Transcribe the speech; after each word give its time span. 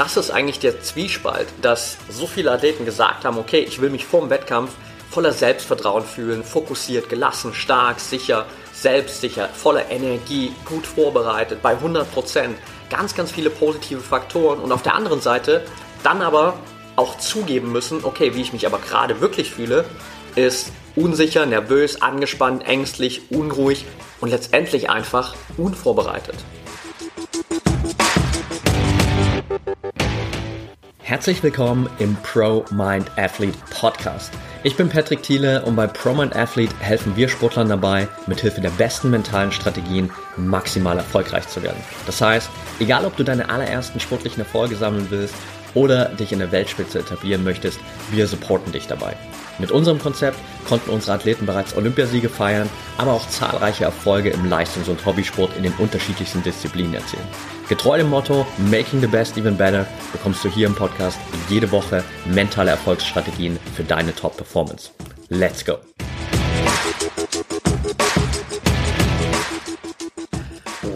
krass 0.00 0.16
ist 0.16 0.30
eigentlich 0.30 0.58
der 0.60 0.80
Zwiespalt, 0.80 1.48
dass 1.60 1.98
so 2.08 2.26
viele 2.26 2.52
Athleten 2.52 2.86
gesagt 2.86 3.26
haben, 3.26 3.36
okay, 3.36 3.58
ich 3.58 3.82
will 3.82 3.90
mich 3.90 4.06
vor 4.06 4.20
dem 4.20 4.30
Wettkampf 4.30 4.70
voller 5.10 5.34
Selbstvertrauen 5.34 6.04
fühlen, 6.04 6.42
fokussiert, 6.42 7.10
gelassen, 7.10 7.52
stark, 7.52 8.00
sicher, 8.00 8.46
selbstsicher, 8.72 9.50
voller 9.50 9.90
Energie, 9.90 10.54
gut 10.64 10.86
vorbereitet, 10.86 11.60
bei 11.60 11.72
100 11.72 12.10
Prozent. 12.14 12.56
Ganz, 12.88 13.14
ganz 13.14 13.30
viele 13.30 13.50
positive 13.50 14.00
Faktoren 14.00 14.60
und 14.60 14.72
auf 14.72 14.82
der 14.82 14.94
anderen 14.94 15.20
Seite 15.20 15.66
dann 16.02 16.22
aber 16.22 16.54
auch 16.96 17.18
zugeben 17.18 17.70
müssen, 17.70 18.02
okay, 18.02 18.34
wie 18.34 18.40
ich 18.40 18.54
mich 18.54 18.64
aber 18.64 18.78
gerade 18.78 19.20
wirklich 19.20 19.50
fühle, 19.50 19.84
ist 20.34 20.72
unsicher, 20.96 21.44
nervös, 21.44 22.00
angespannt, 22.00 22.66
ängstlich, 22.66 23.30
unruhig 23.30 23.84
und 24.22 24.30
letztendlich 24.30 24.88
einfach 24.88 25.34
unvorbereitet. 25.58 26.36
Herzlich 31.10 31.42
willkommen 31.42 31.90
im 31.98 32.14
Pro 32.22 32.64
Mind 32.70 33.10
Athlete 33.16 33.58
Podcast. 33.68 34.32
Ich 34.62 34.76
bin 34.76 34.88
Patrick 34.88 35.24
Thiele 35.24 35.64
und 35.64 35.74
bei 35.74 35.88
Pro 35.88 36.14
Mind 36.14 36.36
Athlete 36.36 36.72
helfen 36.78 37.16
wir 37.16 37.28
Sportlern 37.28 37.68
dabei, 37.68 38.06
mithilfe 38.28 38.60
der 38.60 38.70
besten 38.70 39.10
mentalen 39.10 39.50
Strategien 39.50 40.08
maximal 40.36 40.96
erfolgreich 40.96 41.48
zu 41.48 41.64
werden. 41.64 41.82
Das 42.06 42.20
heißt, 42.20 42.48
egal 42.78 43.04
ob 43.04 43.16
du 43.16 43.24
deine 43.24 43.48
allerersten 43.48 43.98
sportlichen 43.98 44.38
Erfolge 44.38 44.76
sammeln 44.76 45.08
willst 45.10 45.34
oder 45.74 46.10
dich 46.10 46.30
in 46.30 46.38
der 46.38 46.52
Weltspitze 46.52 47.00
etablieren 47.00 47.42
möchtest, 47.42 47.80
wir 48.12 48.28
supporten 48.28 48.70
dich 48.70 48.86
dabei. 48.86 49.16
Mit 49.60 49.72
unserem 49.72 49.98
Konzept 49.98 50.38
konnten 50.66 50.88
unsere 50.88 51.12
Athleten 51.12 51.44
bereits 51.44 51.76
Olympiasiege 51.76 52.30
feiern, 52.30 52.70
aber 52.96 53.12
auch 53.12 53.28
zahlreiche 53.28 53.84
Erfolge 53.84 54.30
im 54.30 54.48
Leistungs- 54.48 54.88
und 54.88 55.04
Hobbysport 55.04 55.54
in 55.54 55.64
den 55.64 55.74
unterschiedlichsten 55.74 56.42
Disziplinen 56.42 56.94
erzielen. 56.94 57.28
Getreu 57.68 57.98
dem 57.98 58.08
Motto 58.08 58.46
Making 58.56 59.02
the 59.02 59.06
Best 59.06 59.36
Even 59.36 59.58
Better 59.58 59.86
bekommst 60.12 60.42
du 60.42 60.48
hier 60.48 60.66
im 60.66 60.74
Podcast 60.74 61.18
jede 61.50 61.70
Woche 61.70 62.02
mentale 62.24 62.70
Erfolgsstrategien 62.70 63.58
für 63.74 63.84
deine 63.84 64.14
Top-Performance. 64.14 64.92
Let's 65.28 65.62
go! 65.62 65.74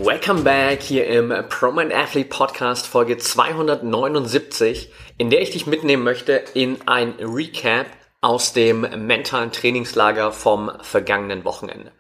Welcome 0.03 0.43
back 0.43 0.83
hier 0.83 1.07
im 1.07 1.35
Proman 1.51 1.93
Athlete 1.93 2.31
Podcast 2.31 2.87
Folge 2.87 3.19
279, 3.19 4.91
in 5.19 5.29
der 5.29 5.43
ich 5.43 5.51
dich 5.51 5.67
mitnehmen 5.67 6.03
möchte 6.03 6.43
in 6.55 6.79
ein 6.87 7.15
Recap 7.21 7.87
aus 8.25 8.55
dem 8.55 8.81
mentalen 9.07 9.53
Trainingslager 9.53 10.33
vom 10.33 10.73
vergangenen 10.81 11.45
Wochenende. 11.45 11.93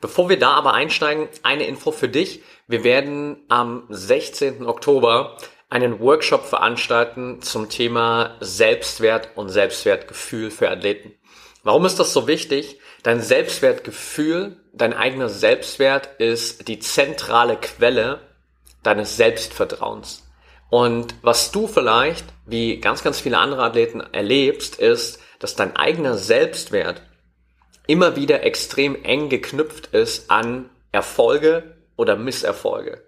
Bevor 0.00 0.28
wir 0.28 0.38
da 0.38 0.52
aber 0.52 0.74
einsteigen, 0.74 1.28
eine 1.42 1.66
Info 1.66 1.90
für 1.90 2.08
dich. 2.08 2.44
Wir 2.68 2.84
werden 2.84 3.44
am 3.48 3.86
16. 3.88 4.64
Oktober 4.64 5.36
einen 5.70 5.98
Workshop 5.98 6.44
veranstalten 6.44 7.42
zum 7.42 7.68
Thema 7.68 8.36
Selbstwert 8.38 9.30
und 9.34 9.48
Selbstwertgefühl 9.48 10.52
für 10.52 10.70
Athleten. 10.70 11.14
Warum 11.64 11.84
ist 11.84 11.98
das 11.98 12.12
so 12.12 12.28
wichtig? 12.28 12.78
Dein 13.02 13.20
Selbstwertgefühl, 13.20 14.60
dein 14.72 14.94
eigener 14.94 15.28
Selbstwert 15.28 16.10
ist 16.20 16.68
die 16.68 16.78
zentrale 16.78 17.56
Quelle 17.56 18.20
deines 18.84 19.16
Selbstvertrauens. 19.16 20.28
Und 20.70 21.16
was 21.22 21.50
du 21.50 21.66
vielleicht, 21.66 22.24
wie 22.46 22.78
ganz, 22.78 23.02
ganz 23.02 23.20
viele 23.20 23.38
andere 23.38 23.64
Athleten 23.64 24.00
erlebst, 24.00 24.76
ist, 24.76 25.18
dass 25.42 25.56
dein 25.56 25.74
eigener 25.74 26.16
Selbstwert 26.16 27.02
immer 27.88 28.14
wieder 28.14 28.44
extrem 28.44 29.02
eng 29.04 29.28
geknüpft 29.28 29.88
ist 29.88 30.30
an 30.30 30.70
Erfolge 30.92 31.76
oder 31.96 32.14
Misserfolge. 32.14 33.02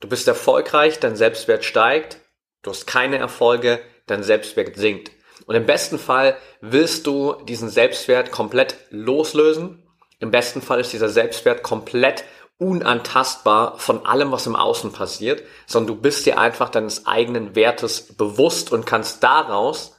Du 0.00 0.08
bist 0.08 0.28
erfolgreich, 0.28 1.00
dein 1.00 1.16
Selbstwert 1.16 1.64
steigt, 1.64 2.18
du 2.62 2.70
hast 2.70 2.86
keine 2.86 3.16
Erfolge, 3.16 3.80
dein 4.06 4.22
Selbstwert 4.22 4.76
sinkt. 4.76 5.10
Und 5.46 5.54
im 5.54 5.64
besten 5.64 5.98
Fall 5.98 6.36
willst 6.60 7.06
du 7.06 7.32
diesen 7.48 7.70
Selbstwert 7.70 8.30
komplett 8.30 8.76
loslösen. 8.90 9.82
Im 10.18 10.30
besten 10.30 10.60
Fall 10.60 10.80
ist 10.80 10.92
dieser 10.92 11.08
Selbstwert 11.08 11.62
komplett 11.62 12.24
unantastbar 12.58 13.78
von 13.78 14.04
allem, 14.04 14.32
was 14.32 14.46
im 14.46 14.54
Außen 14.54 14.92
passiert, 14.92 15.42
sondern 15.66 15.96
du 15.96 16.02
bist 16.02 16.26
dir 16.26 16.38
einfach 16.38 16.68
deines 16.68 17.06
eigenen 17.06 17.54
Wertes 17.56 18.14
bewusst 18.14 18.70
und 18.70 18.84
kannst 18.84 19.22
daraus 19.22 19.93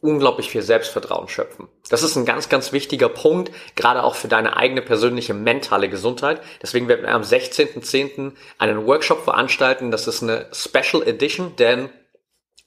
unglaublich 0.00 0.50
viel 0.50 0.62
Selbstvertrauen 0.62 1.28
schöpfen. 1.28 1.68
Das 1.90 2.02
ist 2.02 2.14
ein 2.16 2.24
ganz, 2.24 2.48
ganz 2.48 2.72
wichtiger 2.72 3.08
Punkt, 3.08 3.50
gerade 3.74 4.04
auch 4.04 4.14
für 4.14 4.28
deine 4.28 4.56
eigene 4.56 4.80
persönliche 4.80 5.34
mentale 5.34 5.88
Gesundheit. 5.88 6.40
Deswegen 6.62 6.86
werden 6.86 7.02
wir 7.02 7.14
am 7.14 7.22
16.10. 7.22 8.32
einen 8.58 8.86
Workshop 8.86 9.24
veranstalten. 9.24 9.90
Das 9.90 10.06
ist 10.06 10.22
eine 10.22 10.46
Special 10.52 11.02
Edition, 11.02 11.56
denn 11.56 11.90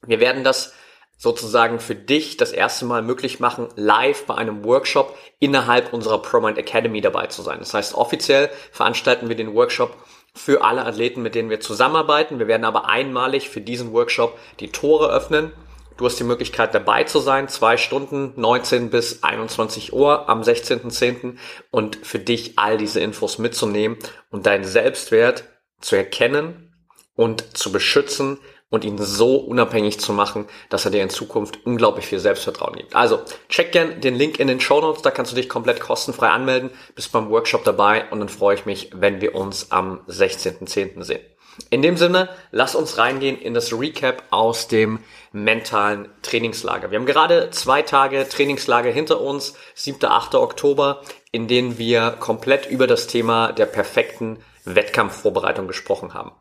wir 0.06 0.20
werden 0.20 0.44
das 0.44 0.74
sozusagen 1.18 1.80
für 1.80 1.96
dich 1.96 2.36
das 2.36 2.52
erste 2.52 2.84
Mal 2.84 3.04
möglich 3.04 3.40
machen, 3.40 3.70
live 3.76 4.26
bei 4.26 4.36
einem 4.36 4.66
Workshop 4.66 5.16
innerhalb 5.40 5.94
unserer 5.94 6.22
ProMind 6.22 6.58
Academy 6.58 7.00
dabei 7.00 7.28
zu 7.28 7.44
sein. 7.44 7.60
Das 7.60 7.74
heißt, 7.74 7.94
offiziell 7.94 8.50
veranstalten 8.72 9.30
wir 9.30 9.36
den 9.36 9.54
Workshop 9.54 9.96
für 10.34 10.64
alle 10.64 10.84
Athleten, 10.84 11.22
mit 11.22 11.36
denen 11.36 11.52
wir 11.52 11.60
zusammenarbeiten. 11.60 12.40
Wir 12.40 12.48
werden 12.48 12.66
aber 12.66 12.90
einmalig 12.90 13.50
für 13.50 13.62
diesen 13.62 13.94
Workshop 13.94 14.38
die 14.60 14.72
Tore 14.72 15.10
öffnen 15.12 15.52
Du 16.02 16.08
hast 16.08 16.20
die 16.20 16.24
Möglichkeit 16.24 16.74
dabei 16.74 17.04
zu 17.04 17.20
sein, 17.20 17.48
zwei 17.48 17.78
Stunden, 17.78 18.34
19 18.36 18.90
bis 18.90 19.22
21 19.22 19.94
Uhr 19.94 20.30
am 20.30 20.42
16.10. 20.42 21.36
und 21.70 21.96
für 21.96 22.18
dich 22.18 22.58
all 22.58 22.80
diese 22.80 23.00
Infos 23.00 23.38
mitzunehmen 23.38 24.00
und 24.32 24.48
deinen 24.48 24.64
Selbstwert 24.64 25.44
zu 25.80 25.96
erkennen 25.96 26.74
und 27.14 27.56
zu 27.56 27.72
beschützen 27.72 28.40
und 28.72 28.84
ihn 28.84 28.98
so 28.98 29.36
unabhängig 29.36 30.00
zu 30.00 30.12
machen, 30.12 30.48
dass 30.72 30.86
er 30.86 30.92
dir 30.92 31.04
in 31.04 31.12
Zukunft 31.12 31.60
unglaublich 31.68 32.08
viel 32.08 32.18
Selbstvertrauen 32.18 32.78
gibt. 32.78 32.96
Also, 32.96 33.22
check 33.48 33.72
gern 33.72 34.02
den 34.02 34.16
Link 34.16 34.40
in 34.40 34.48
den 34.48 34.60
Show 34.60 34.82
Notes, 34.82 35.04
da 35.04 35.12
kannst 35.12 35.34
du 35.34 35.36
dich 35.36 35.50
komplett 35.50 35.82
kostenfrei 35.82 36.30
anmelden, 36.30 36.72
bist 36.96 37.12
beim 37.12 37.30
Workshop 37.30 37.64
dabei 37.64 38.10
und 38.10 38.22
dann 38.22 38.30
freue 38.30 38.56
ich 38.56 38.66
mich, 38.66 38.90
wenn 38.96 39.22
wir 39.22 39.36
uns 39.36 39.72
am 39.72 40.00
16.10. 40.08 41.04
sehen. 41.04 41.22
In 41.70 41.82
dem 41.82 41.98
Sinne, 41.98 42.30
lass 42.52 42.76
uns 42.76 42.98
reingehen 42.98 43.38
in 43.38 43.54
das 43.54 43.74
Recap 43.74 44.24
aus 44.30 44.68
dem 44.68 45.00
mentalen 45.32 46.10
Trainingslager. 46.22 46.92
Wir 46.92 47.00
haben 47.00 47.06
gerade 47.06 47.50
zwei 47.52 47.82
Tage 47.82 48.28
Trainingslager 48.28 48.92
hinter 48.92 49.22
uns, 49.22 49.56
7. 49.76 50.06
8. 50.06 50.36
Oktober, 50.36 51.02
in 51.32 51.48
denen 51.48 51.78
wir 51.78 52.12
komplett 52.12 52.66
über 52.66 52.88
das 52.88 53.08
Thema 53.08 53.52
der 53.52 53.66
perfekten 53.66 54.40
Wettkampfvorbereitung 54.66 55.68
gesprochen 55.68 56.14
haben. 56.14 56.32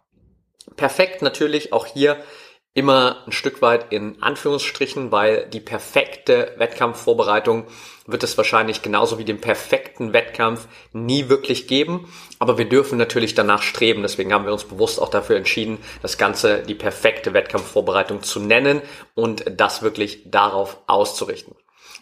Perfekt 0.76 1.22
natürlich 1.22 1.72
auch 1.72 1.87
hier 1.87 2.16
immer 2.72 3.25
ein 3.26 3.32
Stück 3.32 3.62
weit 3.62 3.92
in 3.92 4.22
Anführungsstrichen, 4.22 5.10
weil 5.10 5.47
die 5.47 5.60
perfekte 5.60 6.54
Wettkampfvorbereitung 6.56 7.66
wird 8.06 8.22
es 8.22 8.36
wahrscheinlich 8.36 8.82
genauso 8.82 9.19
wie 9.19 9.25
den 9.25 9.41
perfekten 9.41 10.12
Wettkampf 10.12 10.69
nie 10.92 11.28
wirklich 11.28 11.66
geben. 11.66 12.12
Aber 12.38 12.59
wir 12.59 12.69
dürfen 12.69 12.97
natürlich 12.97 13.34
danach 13.34 13.62
streben. 13.62 14.03
Deswegen 14.03 14.32
haben 14.32 14.44
wir 14.44 14.53
uns 14.53 14.64
bewusst 14.64 15.00
auch 15.00 15.09
dafür 15.09 15.36
entschieden, 15.36 15.78
das 16.03 16.16
Ganze 16.16 16.62
die 16.62 16.75
perfekte 16.75 17.34
Wettkampfvorbereitung 17.34 18.22
zu 18.22 18.38
nennen 18.38 18.82
und 19.14 19.44
das 19.56 19.82
wirklich 19.82 20.30
darauf 20.30 20.78
auszurichten. 20.86 21.56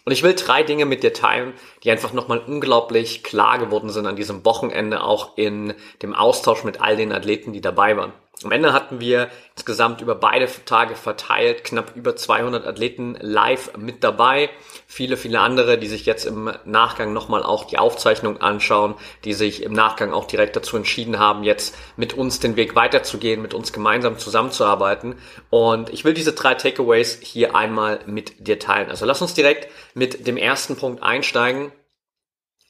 Und 0.05 0.13
ich 0.13 0.23
will 0.23 0.33
drei 0.33 0.63
Dinge 0.63 0.85
mit 0.85 1.03
dir 1.03 1.13
teilen, 1.13 1.53
die 1.83 1.91
einfach 1.91 2.13
nochmal 2.13 2.39
unglaublich 2.39 3.23
klar 3.23 3.59
geworden 3.59 3.89
sind 3.89 4.05
an 4.05 4.15
diesem 4.15 4.45
Wochenende, 4.45 5.03
auch 5.03 5.37
in 5.37 5.73
dem 6.01 6.15
Austausch 6.15 6.63
mit 6.63 6.79
all 6.81 6.95
den 6.95 7.11
Athleten, 7.11 7.53
die 7.53 7.61
dabei 7.61 7.97
waren. 7.97 8.13
Am 8.43 8.53
Ende 8.53 8.71
hatten 8.71 9.01
wir 9.01 9.29
insgesamt 9.55 9.99
über 9.99 10.15
beide 10.15 10.47
Tage 10.63 10.95
verteilt 10.95 11.65
knapp 11.65 11.97
über 11.97 12.15
200 12.15 12.65
Athleten 12.65 13.17
live 13.19 13.75
mit 13.77 14.01
dabei. 14.01 14.49
Viele, 14.87 15.17
viele 15.17 15.41
andere, 15.41 15.77
die 15.77 15.87
sich 15.87 16.05
jetzt 16.05 16.25
im 16.25 16.49
Nachgang 16.63 17.11
nochmal 17.11 17.43
auch 17.43 17.65
die 17.65 17.77
Aufzeichnung 17.77 18.39
anschauen, 18.39 18.95
die 19.25 19.33
sich 19.33 19.61
im 19.61 19.73
Nachgang 19.73 20.13
auch 20.13 20.25
direkt 20.25 20.55
dazu 20.55 20.77
entschieden 20.77 21.19
haben, 21.19 21.43
jetzt 21.43 21.75
mit 21.97 22.13
uns 22.13 22.39
den 22.39 22.55
Weg 22.55 22.75
weiterzugehen, 22.75 23.41
mit 23.41 23.53
uns 23.53 23.73
gemeinsam 23.73 24.17
zusammenzuarbeiten. 24.17 25.15
Und 25.49 25.89
ich 25.89 26.05
will 26.05 26.13
diese 26.13 26.31
drei 26.31 26.55
Takeaways 26.55 27.19
hier 27.21 27.57
einmal 27.57 27.99
mit 28.05 28.47
dir 28.47 28.57
teilen. 28.57 28.89
Also 28.89 29.05
lass 29.05 29.21
uns 29.21 29.33
direkt 29.33 29.69
mit 29.95 30.27
dem 30.27 30.37
ersten 30.37 30.77
Punkt 30.77 31.03
einsteigen. 31.03 31.73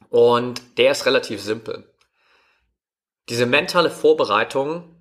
Und 0.10 0.80
der 0.80 0.94
ist 0.94 1.06
relativ 1.06 1.44
simpel. 1.44 1.94
Diese 3.30 3.46
mentale 3.46 3.92
Vorbereitung 3.92 4.96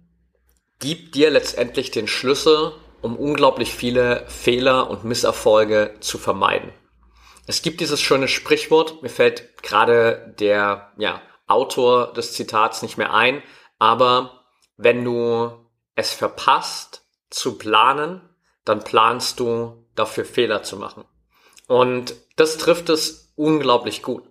gibt 0.78 1.14
dir 1.14 1.30
letztendlich 1.30 1.90
den 1.90 2.06
Schlüssel, 2.08 2.72
um 3.02 3.16
unglaublich 3.16 3.72
viele 3.74 4.24
Fehler 4.28 4.90
und 4.90 5.04
Misserfolge 5.04 5.94
zu 6.00 6.18
vermeiden. 6.18 6.72
Es 7.46 7.62
gibt 7.62 7.80
dieses 7.80 8.00
schöne 8.00 8.28
Sprichwort, 8.28 9.02
mir 9.02 9.08
fällt 9.08 9.62
gerade 9.62 10.34
der 10.38 10.92
ja, 10.98 11.22
Autor 11.46 12.12
des 12.12 12.34
Zitats 12.34 12.82
nicht 12.82 12.98
mehr 12.98 13.14
ein, 13.14 13.42
aber 13.78 14.44
wenn 14.76 15.04
du 15.04 15.52
es 15.94 16.12
verpasst 16.12 17.02
zu 17.30 17.58
planen, 17.58 18.20
dann 18.64 18.84
planst 18.84 19.40
du 19.40 19.86
dafür 19.94 20.24
Fehler 20.24 20.62
zu 20.62 20.76
machen. 20.76 21.04
Und 21.66 22.14
das 22.36 22.58
trifft 22.58 22.88
es 22.88 23.32
unglaublich 23.34 24.02
gut. 24.02 24.24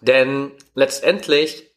Denn 0.00 0.52
letztendlich 0.74 1.67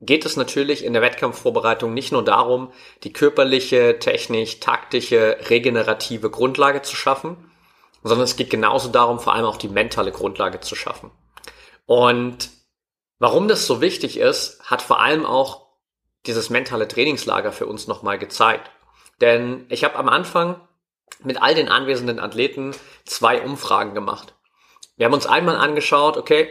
geht 0.00 0.24
es 0.24 0.36
natürlich 0.36 0.84
in 0.84 0.92
der 0.92 1.02
Wettkampfvorbereitung 1.02 1.92
nicht 1.92 2.12
nur 2.12 2.24
darum, 2.24 2.72
die 3.04 3.12
körperliche, 3.12 3.98
technisch, 3.98 4.60
taktische, 4.60 5.36
regenerative 5.48 6.30
Grundlage 6.30 6.82
zu 6.82 6.96
schaffen, 6.96 7.36
sondern 8.02 8.24
es 8.24 8.36
geht 8.36 8.50
genauso 8.50 8.88
darum, 8.88 9.20
vor 9.20 9.34
allem 9.34 9.44
auch 9.44 9.58
die 9.58 9.68
mentale 9.68 10.10
Grundlage 10.10 10.60
zu 10.60 10.74
schaffen. 10.74 11.10
Und 11.84 12.50
warum 13.18 13.46
das 13.46 13.66
so 13.66 13.80
wichtig 13.82 14.18
ist, 14.18 14.60
hat 14.62 14.80
vor 14.80 15.00
allem 15.00 15.26
auch 15.26 15.66
dieses 16.26 16.48
mentale 16.50 16.88
Trainingslager 16.88 17.52
für 17.52 17.66
uns 17.66 17.86
nochmal 17.86 18.18
gezeigt. 18.18 18.70
Denn 19.20 19.66
ich 19.68 19.84
habe 19.84 19.96
am 19.96 20.08
Anfang 20.08 20.60
mit 21.22 21.42
all 21.42 21.54
den 21.54 21.68
anwesenden 21.68 22.20
Athleten 22.20 22.74
zwei 23.04 23.42
Umfragen 23.42 23.94
gemacht. 23.94 24.34
Wir 24.96 25.06
haben 25.06 25.14
uns 25.14 25.26
einmal 25.26 25.56
angeschaut, 25.56 26.16
okay, 26.16 26.48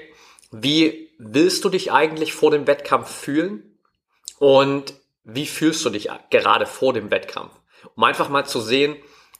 wie 0.51 1.08
willst 1.19 1.63
du 1.65 1.69
dich 1.69 1.91
eigentlich 1.91 2.33
vor 2.33 2.49
dem 2.49 2.65
Wettkampf 2.65 3.11
fühlen? 3.11 3.77
Und 4.39 4.93
wie 5.23 5.45
fühlst 5.45 5.85
du 5.85 5.91
dich 5.91 6.09
gerade 6.31 6.65
vor 6.65 6.93
dem 6.93 7.11
Wettkampf? 7.11 7.51
Um 7.95 8.03
einfach 8.03 8.29
mal 8.29 8.45
zu 8.45 8.61
sehen, 8.61 8.95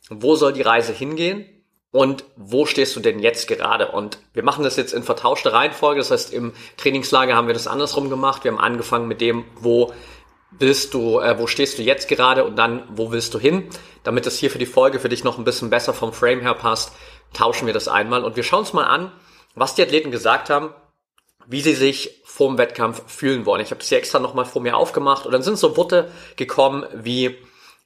wo 0.10 0.36
soll 0.36 0.54
die 0.54 0.62
Reise 0.62 0.92
hingehen 0.92 1.46
und 1.92 2.26
wo 2.36 2.66
stehst 2.66 2.96
du 2.96 3.00
denn 3.00 3.20
jetzt 3.20 3.48
gerade? 3.48 3.92
Und 3.92 4.20
wir 4.34 4.44
machen 4.44 4.64
das 4.64 4.76
jetzt 4.76 4.94
in 4.94 5.04
vertauschter 5.04 5.54
Reihenfolge. 5.54 6.02
Das 6.02 6.12
heißt, 6.12 6.34
im 6.34 6.54
Trainingslager 6.78 7.36
haben 7.36 7.48
wir 7.48 7.54
das 7.54 7.68
andersrum 7.68 8.10
gemacht. 8.10 8.44
Wir 8.44 8.52
haben 8.52 8.60
angefangen 8.60 9.08
mit 9.08 9.22
dem, 9.22 9.46
wo 9.56 9.94
willst 10.52 10.94
du, 10.94 11.20
äh, 11.20 11.40
wo 11.40 11.48
stehst 11.48 11.80
du 11.80 11.84
jetzt 11.84 12.10
gerade 12.10 12.44
und 12.44 12.58
dann, 12.58 12.84
wo 12.90 13.12
willst 13.12 13.34
du 13.34 13.40
hin? 13.40 13.70
Damit 14.04 14.25
das 14.25 14.38
hier 14.38 14.52
für 14.52 14.60
die 14.60 14.66
Folge 14.66 15.00
für 15.00 15.10
dich 15.10 15.24
noch 15.24 15.38
ein 15.38 15.46
bisschen 15.46 15.70
besser 15.70 15.94
vom 15.94 16.12
Frame 16.12 16.42
her 16.42 16.56
passt, 16.56 16.92
tauschen 17.34 17.68
wir 17.68 17.74
das 17.74 17.88
einmal 17.88 18.25
und 18.25 18.36
wir 18.36 18.44
schauen 18.44 18.62
uns 18.62 18.74
mal 18.74 18.86
an, 18.86 19.12
was 19.56 19.75
die 19.75 19.84
Athleten 19.84 20.12
gesagt 20.12 20.50
haben, 20.50 20.74
wie 21.47 21.62
sie 21.62 21.74
sich 21.74 22.21
vor 22.24 22.50
dem 22.50 22.57
Wettkampf 22.57 23.03
fühlen 23.12 23.45
wollen. 23.45 23.62
Ich 23.62 23.71
habe 23.71 23.80
das 23.80 23.89
hier 23.89 23.97
extra 23.97 24.19
nochmal 24.19 24.45
vor 24.45 24.62
mir 24.62 24.77
aufgemacht 24.77 25.25
und 25.25 25.31
dann 25.31 25.44
sind 25.44 25.57
so 25.57 25.75
Worte 25.77 26.12
gekommen 26.36 26.86
wie 26.94 27.38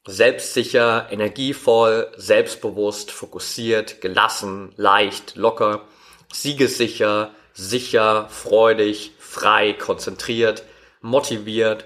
selbstsicher, 0.06 1.08
energievoll, 1.12 2.12
selbstbewusst, 2.18 3.12
fokussiert, 3.12 4.02
gelassen, 4.02 4.74
leicht, 4.76 5.36
locker, 5.36 5.82
siegessicher, 6.32 7.32
sicher, 7.54 8.28
freudig, 8.30 9.12
frei, 9.20 9.74
konzentriert, 9.74 10.64
motiviert, 11.02 11.86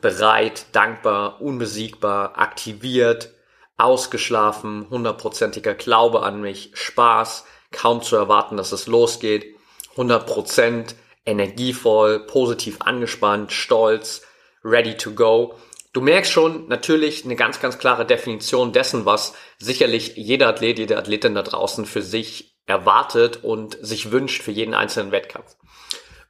bereit, 0.00 0.66
dankbar, 0.72 1.40
unbesiegbar, 1.40 2.38
aktiviert, 2.38 3.30
ausgeschlafen, 3.76 4.86
hundertprozentiger 4.90 5.74
Glaube 5.74 6.22
an 6.22 6.40
mich, 6.40 6.70
Spaß, 6.74 7.44
kaum 7.70 8.02
zu 8.02 8.16
erwarten, 8.16 8.56
dass 8.56 8.72
es 8.72 8.86
losgeht, 8.86 9.54
100% 9.96 10.94
energievoll, 11.28 12.20
positiv 12.20 12.78
angespannt, 12.80 13.52
stolz, 13.52 14.22
ready 14.64 14.96
to 14.96 15.12
go. 15.12 15.54
Du 15.92 16.00
merkst 16.00 16.32
schon 16.32 16.68
natürlich 16.68 17.24
eine 17.24 17.36
ganz, 17.36 17.60
ganz 17.60 17.78
klare 17.78 18.06
Definition 18.06 18.72
dessen, 18.72 19.04
was 19.04 19.34
sicherlich 19.58 20.16
jeder 20.16 20.48
Athlet, 20.48 20.78
jede 20.78 20.96
Athletin 20.96 21.34
da 21.34 21.42
draußen 21.42 21.86
für 21.86 22.02
sich 22.02 22.56
erwartet 22.66 23.42
und 23.42 23.78
sich 23.80 24.10
wünscht 24.10 24.42
für 24.42 24.50
jeden 24.50 24.74
einzelnen 24.74 25.12
Wettkampf. 25.12 25.56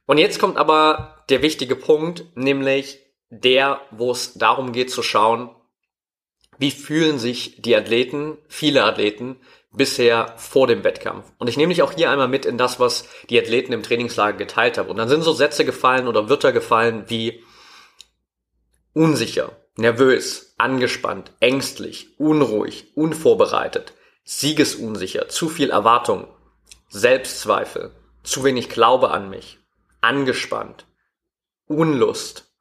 Und 0.05 0.17
jetzt 0.17 0.39
kommt 0.39 0.57
aber 0.57 1.23
der 1.29 1.41
wichtige 1.41 1.75
Punkt, 1.75 2.25
nämlich 2.35 2.99
der, 3.29 3.81
wo 3.91 4.11
es 4.11 4.33
darum 4.33 4.71
geht 4.71 4.89
zu 4.89 5.03
schauen, 5.03 5.49
wie 6.57 6.71
fühlen 6.71 7.19
sich 7.19 7.61
die 7.61 7.75
Athleten, 7.75 8.37
viele 8.47 8.83
Athleten, 8.83 9.39
bisher 9.71 10.33
vor 10.37 10.67
dem 10.67 10.83
Wettkampf. 10.83 11.25
Und 11.37 11.47
ich 11.47 11.57
nehme 11.57 11.73
dich 11.73 11.83
auch 11.83 11.93
hier 11.93 12.09
einmal 12.09 12.27
mit 12.27 12.45
in 12.45 12.57
das, 12.57 12.79
was 12.79 13.07
die 13.29 13.39
Athleten 13.39 13.73
im 13.73 13.83
Trainingslager 13.83 14.37
geteilt 14.37 14.77
haben. 14.77 14.89
Und 14.89 14.97
dann 14.97 15.09
sind 15.09 15.23
so 15.23 15.33
Sätze 15.33 15.65
gefallen 15.65 16.07
oder 16.07 16.29
Wörter 16.29 16.51
gefallen 16.51 17.05
wie 17.07 17.43
unsicher, 18.93 19.51
nervös, 19.75 20.55
angespannt, 20.57 21.31
ängstlich, 21.39 22.19
unruhig, 22.19 22.91
unvorbereitet, 22.95 23.93
siegesunsicher, 24.23 25.29
zu 25.29 25.49
viel 25.49 25.69
Erwartung, 25.69 26.27
Selbstzweifel, 26.89 27.91
zu 28.23 28.43
wenig 28.43 28.69
Glaube 28.69 29.11
an 29.11 29.29
mich, 29.29 29.59
angespannt, 30.01 30.85
Unlust, 31.67 32.51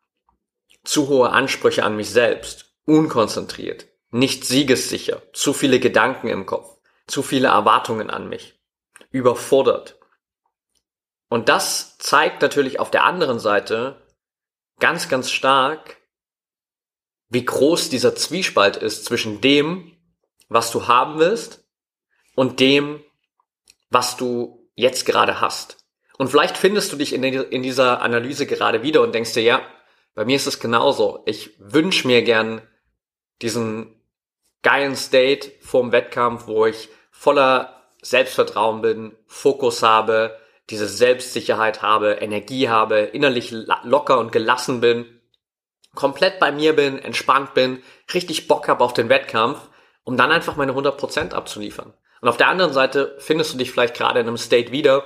zu 0.85 1.09
hohe 1.09 1.31
Ansprüche 1.31 1.83
an 1.83 1.97
mich 1.97 2.11
selbst, 2.11 2.75
unkonzentriert, 2.85 3.87
nicht 4.11 4.45
siegessicher, 4.45 5.23
zu 5.33 5.53
viele 5.53 5.81
Gedanken 5.81 6.29
im 6.29 6.47
Kopf, 6.47 6.78
zu 7.09 7.23
viele 7.23 7.49
Erwartungen 7.49 8.11
an 8.11 8.29
mich, 8.29 8.61
überfordert. 9.11 9.99
Und 11.29 11.49
das 11.49 11.99
zeigt 11.99 12.43
natürlich 12.43 12.81
auf 12.81 12.91
der 12.91 13.05
anderen 13.05 13.39
Seite 13.39 14.07
ganz, 14.79 15.09
ganz 15.09 15.31
stark, 15.31 15.97
wie 17.29 17.45
groß 17.45 17.91
dieser 17.91 18.15
Zwiespalt 18.15 18.77
ist 18.77 19.05
zwischen 19.05 19.41
dem, 19.41 19.97
was 20.49 20.71
du 20.71 20.89
haben 20.89 21.19
willst 21.19 21.65
und 22.35 22.61
dem, 22.61 23.05
was 23.91 24.17
du 24.17 24.71
jetzt 24.75 25.05
gerade 25.05 25.41
hast. 25.41 25.85
Und 26.17 26.29
vielleicht 26.29 26.57
findest 26.57 26.93
du 26.93 26.97
dich 26.97 27.13
in, 27.13 27.63
dieser 27.63 28.01
Analyse 28.01 28.47
gerade 28.47 28.83
wieder 28.83 29.03
und 29.03 29.15
denkst 29.15 29.35
dir, 29.35 29.43
ja, 29.43 29.63
bei 30.15 30.25
mir 30.25 30.37
ist 30.37 30.47
es 30.47 30.59
genauso. 30.59 31.23
Ich 31.27 31.55
wünsche 31.59 32.07
mir 32.07 32.23
gern 32.23 32.63
diesen 33.41 33.95
geilen 34.63 34.97
State 34.97 35.53
vorm 35.61 35.93
Wettkampf, 35.93 36.47
wo 36.47 36.67
ich 36.67 36.89
voller 37.19 37.83
Selbstvertrauen 38.01 38.81
bin, 38.81 39.17
Fokus 39.27 39.83
habe, 39.83 40.39
diese 40.71 40.87
Selbstsicherheit 40.87 41.83
habe, 41.83 42.13
Energie 42.13 42.69
habe, 42.69 43.01
innerlich 43.01 43.53
locker 43.83 44.19
und 44.19 44.31
gelassen 44.31 44.81
bin, 44.81 45.21
komplett 45.97 46.39
bei 46.39 46.53
mir 46.53 46.77
bin, 46.77 46.97
entspannt 46.97 47.55
bin, 47.55 47.83
richtig 48.15 48.47
Bock 48.47 48.69
habe 48.69 48.85
auf 48.85 48.95
den 48.95 49.09
Wettkampf, 49.09 49.59
um 50.05 50.17
dann 50.17 50.31
einfach 50.31 50.55
meine 50.55 50.73
100% 50.73 51.33
abzuliefern. 51.35 51.93
Und 52.21 52.29
auf 52.29 52.37
der 52.37 52.49
anderen 52.49 52.73
Seite 52.73 53.17
findest 53.19 53.53
du 53.53 53.59
dich 53.59 53.73
vielleicht 53.73 53.97
gerade 53.97 54.21
in 54.21 54.29
einem 54.29 54.37
State 54.37 54.71
wieder, 54.71 55.03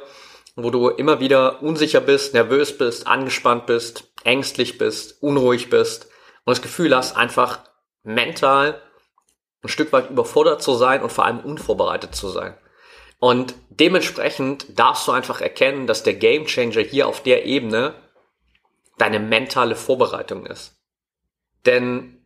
wo 0.55 0.69
du 0.69 0.91
immer 0.91 1.19
wieder 1.19 1.63
unsicher 1.63 2.03
bist, 2.03 2.35
nervös 2.35 2.77
bist, 2.77 3.07
angespannt 3.07 3.65
bist, 3.65 4.13
ängstlich 4.25 4.77
bist, 4.77 5.23
unruhig 5.23 5.71
bist 5.71 6.09
und 6.45 6.51
das 6.51 6.61
Gefühl 6.61 6.95
hast, 6.95 7.17
einfach 7.17 7.61
mental 8.03 8.83
ein 9.63 9.69
Stück 9.69 9.93
weit 9.93 10.11
überfordert 10.11 10.63
zu 10.63 10.75
sein 10.75 11.03
und 11.03 11.13
vor 11.13 11.25
allem 11.25 11.41
unvorbereitet 11.41 12.15
zu 12.15 12.29
sein. 12.29 12.57
Und 13.19 13.55
dementsprechend 13.69 14.79
darfst 14.79 15.07
du 15.07 15.13
einfach 15.13 15.41
erkennen, 15.41 15.87
dass 15.87 16.03
der 16.03 16.15
Gamechanger 16.15 16.81
hier 16.81 17.07
auf 17.07 17.23
der 17.23 17.45
Ebene 17.47 17.95
deine 18.99 19.21
mentale 19.21 19.77
Vorbereitung 19.77 20.47
ist. 20.47 20.77
Denn 21.65 22.19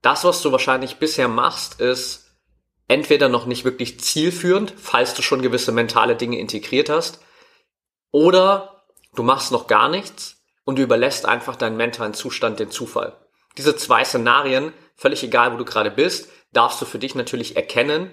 das, 0.00 0.24
was 0.24 0.40
du 0.40 0.50
wahrscheinlich 0.50 0.96
bisher 0.96 1.28
machst, 1.28 1.80
ist 1.80 2.22
entweder 2.88 3.28
noch 3.28 3.46
nicht 3.46 3.64
wirklich 3.64 4.00
zielführend, 4.00 4.74
falls 4.76 5.14
du 5.14 5.22
schon 5.22 5.42
gewisse 5.42 5.72
mentale 5.72 6.16
Dinge 6.16 6.38
integriert 6.38 6.88
hast, 6.88 7.20
oder 8.10 8.84
du 9.14 9.22
machst 9.22 9.52
noch 9.52 9.66
gar 9.66 9.88
nichts 9.88 10.42
und 10.64 10.78
du 10.78 10.82
überlässt 10.82 11.26
einfach 11.26 11.56
deinen 11.56 11.76
mentalen 11.76 12.14
Zustand 12.14 12.60
den 12.60 12.70
Zufall. 12.70 13.16
Diese 13.56 13.76
zwei 13.76 14.04
Szenarien, 14.04 14.72
völlig 15.02 15.24
egal, 15.24 15.52
wo 15.52 15.56
du 15.56 15.64
gerade 15.64 15.90
bist, 15.90 16.30
darfst 16.52 16.80
du 16.80 16.86
für 16.86 16.98
dich 16.98 17.14
natürlich 17.14 17.56
erkennen 17.56 18.10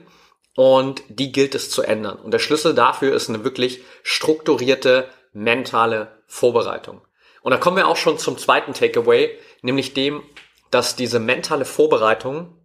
und 0.55 1.03
die 1.08 1.31
gilt 1.31 1.53
es 1.53 1.69
zu 1.69 1.84
ändern. 1.84 2.17
Und 2.17 2.31
der 2.31 2.39
Schlüssel 2.39 2.74
dafür 2.74 3.13
ist 3.13 3.29
eine 3.29 3.43
wirklich 3.43 3.81
strukturierte 4.03 5.08
mentale 5.31 6.24
Vorbereitung. 6.25 7.01
Und 7.41 7.51
da 7.51 7.58
kommen 7.58 7.77
wir 7.77 7.88
auch 7.88 7.96
schon 7.96 8.17
zum 8.17 8.38
zweiten 8.38 8.74
Takeaway, 8.74 9.38
nämlich 9.62 9.93
dem, 9.93 10.24
dass 10.72 10.96
diese 10.96 11.19
mentale 11.19 11.63
Vorbereitung 11.63 12.58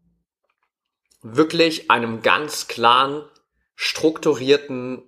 wirklich 1.22 1.90
einem 1.90 2.22
ganz 2.22 2.66
klaren, 2.66 3.24
strukturierten, 3.76 5.02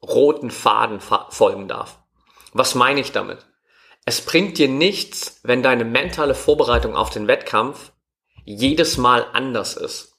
roten 0.00 0.50
Faden 0.50 1.00
folgen 1.00 1.66
darf. 1.68 1.98
Was 2.52 2.74
meine 2.74 3.00
ich 3.00 3.12
damit? 3.12 3.46
Es 4.04 4.20
bringt 4.20 4.58
dir 4.58 4.68
nichts, 4.68 5.40
wenn 5.42 5.62
deine 5.62 5.84
mentale 5.84 6.34
Vorbereitung 6.34 6.94
auf 6.94 7.10
den 7.10 7.26
Wettkampf 7.26 7.90
jedes 8.44 8.96
Mal 8.96 9.26
anders 9.32 9.76
ist. 9.76 10.14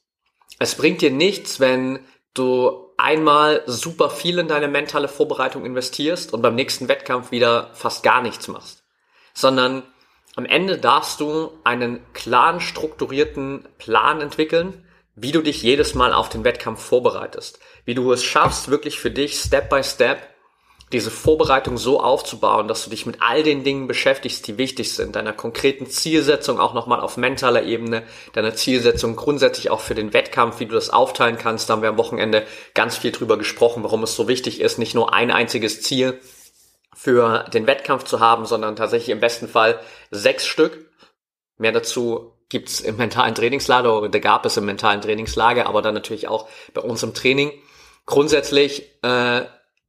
Es 0.59 0.75
bringt 0.75 1.01
dir 1.01 1.11
nichts, 1.11 1.59
wenn 1.59 1.99
du 2.33 2.85
einmal 2.97 3.63
super 3.65 4.09
viel 4.09 4.39
in 4.39 4.47
deine 4.47 4.67
mentale 4.67 5.07
Vorbereitung 5.07 5.65
investierst 5.65 6.33
und 6.33 6.41
beim 6.41 6.55
nächsten 6.55 6.87
Wettkampf 6.87 7.31
wieder 7.31 7.71
fast 7.73 8.03
gar 8.03 8.21
nichts 8.21 8.47
machst. 8.47 8.83
Sondern 9.33 9.83
am 10.35 10.45
Ende 10.45 10.77
darfst 10.77 11.19
du 11.19 11.51
einen 11.63 12.01
klaren, 12.13 12.59
strukturierten 12.59 13.67
Plan 13.77 14.21
entwickeln, 14.21 14.85
wie 15.15 15.31
du 15.31 15.41
dich 15.41 15.61
jedes 15.61 15.95
Mal 15.95 16.13
auf 16.13 16.29
den 16.29 16.43
Wettkampf 16.43 16.81
vorbereitest. 16.81 17.59
Wie 17.85 17.95
du 17.95 18.11
es 18.11 18.23
schaffst, 18.23 18.69
wirklich 18.69 18.99
für 18.99 19.11
dich 19.11 19.39
Step 19.39 19.69
by 19.69 19.83
Step 19.83 20.34
diese 20.91 21.09
Vorbereitung 21.09 21.77
so 21.77 21.99
aufzubauen, 21.99 22.67
dass 22.67 22.83
du 22.83 22.91
dich 22.91 23.05
mit 23.05 23.17
all 23.19 23.41
den 23.41 23.63
Dingen 23.63 23.87
beschäftigst, 23.87 24.45
die 24.47 24.57
wichtig 24.57 24.93
sind, 24.93 25.15
deiner 25.15 25.33
konkreten 25.33 25.87
Zielsetzung 25.87 26.59
auch 26.59 26.73
nochmal 26.73 26.99
auf 26.99 27.17
mentaler 27.17 27.63
Ebene, 27.63 28.03
deiner 28.33 28.53
Zielsetzung 28.53 29.15
grundsätzlich 29.15 29.71
auch 29.71 29.79
für 29.79 29.95
den 29.95 30.13
Wettkampf, 30.13 30.59
wie 30.59 30.67
du 30.67 30.75
das 30.75 30.91
aufteilen 30.91 31.37
kannst. 31.37 31.69
Da 31.69 31.73
haben 31.73 31.81
wir 31.81 31.89
am 31.89 31.97
Wochenende 31.97 32.45
ganz 32.75 32.97
viel 32.97 33.11
drüber 33.11 33.37
gesprochen, 33.37 33.83
warum 33.83 34.03
es 34.03 34.15
so 34.15 34.27
wichtig 34.27 34.61
ist, 34.61 34.77
nicht 34.77 34.93
nur 34.93 35.13
ein 35.13 35.31
einziges 35.31 35.81
Ziel 35.81 36.19
für 36.93 37.45
den 37.53 37.67
Wettkampf 37.67 38.03
zu 38.03 38.19
haben, 38.19 38.45
sondern 38.45 38.75
tatsächlich 38.75 39.09
im 39.09 39.19
besten 39.19 39.47
Fall 39.47 39.79
sechs 40.11 40.45
Stück. 40.45 40.91
Mehr 41.57 41.71
dazu 41.71 42.33
gibt's 42.49 42.79
im 42.79 42.97
mentalen 42.97 43.33
Trainingslager 43.33 43.97
oder 43.97 44.19
gab 44.19 44.45
es 44.45 44.57
im 44.57 44.65
mentalen 44.65 45.01
Trainingslager, 45.01 45.65
aber 45.65 45.81
dann 45.81 45.95
natürlich 45.95 46.27
auch 46.27 46.47
bei 46.73 46.81
uns 46.81 47.01
im 47.01 47.13
Training. 47.13 47.51
Grundsätzlich 48.05 48.83
äh, 49.01 49.41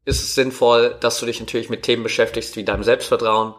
ist 0.06 0.22
es 0.22 0.34
sinnvoll, 0.34 0.96
dass 1.00 1.20
du 1.20 1.26
dich 1.26 1.40
natürlich 1.40 1.68
mit 1.68 1.82
Themen 1.82 2.02
beschäftigst 2.02 2.56
wie 2.56 2.64
deinem 2.64 2.84
Selbstvertrauen, 2.84 3.54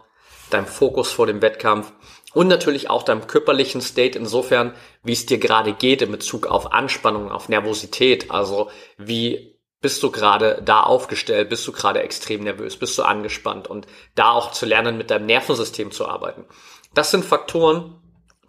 deinem 0.50 0.66
Fokus 0.66 1.12
vor 1.12 1.26
dem 1.26 1.42
Wettkampf 1.42 1.92
und 2.32 2.48
natürlich 2.48 2.90
auch 2.90 3.02
deinem 3.02 3.26
körperlichen 3.26 3.82
State 3.82 4.18
insofern, 4.18 4.74
wie 5.04 5.12
es 5.12 5.26
dir 5.26 5.38
gerade 5.38 5.74
geht 5.74 6.02
in 6.02 6.10
Bezug 6.10 6.46
auf 6.46 6.72
Anspannung, 6.72 7.30
auf 7.30 7.48
Nervosität. 7.50 8.30
Also 8.30 8.70
wie 8.96 9.58
bist 9.80 10.02
du 10.02 10.10
gerade 10.10 10.60
da 10.64 10.80
aufgestellt, 10.80 11.50
bist 11.50 11.66
du 11.68 11.72
gerade 11.72 12.00
extrem 12.00 12.42
nervös, 12.42 12.78
bist 12.78 12.96
du 12.98 13.02
angespannt 13.02 13.68
und 13.68 13.86
da 14.14 14.32
auch 14.32 14.50
zu 14.50 14.66
lernen, 14.66 14.96
mit 14.96 15.10
deinem 15.10 15.26
Nervensystem 15.26 15.90
zu 15.92 16.08
arbeiten. 16.08 16.46
Das 16.94 17.10
sind 17.10 17.24
Faktoren, 17.24 17.94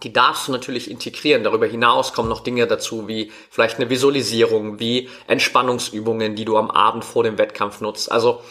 die 0.03 0.13
darfst 0.13 0.47
du 0.47 0.51
natürlich 0.51 0.89
integrieren. 0.89 1.43
Darüber 1.43 1.65
hinaus 1.65 2.13
kommen 2.13 2.29
noch 2.29 2.41
Dinge 2.41 2.67
dazu, 2.67 3.07
wie 3.07 3.31
vielleicht 3.49 3.77
eine 3.77 3.89
Visualisierung, 3.89 4.79
wie 4.79 5.09
Entspannungsübungen, 5.27 6.35
die 6.35 6.45
du 6.45 6.57
am 6.57 6.71
Abend 6.71 7.03
vor 7.03 7.23
dem 7.23 7.37
Wettkampf 7.37 7.81
nutzt. 7.81 8.11
Also 8.11 8.41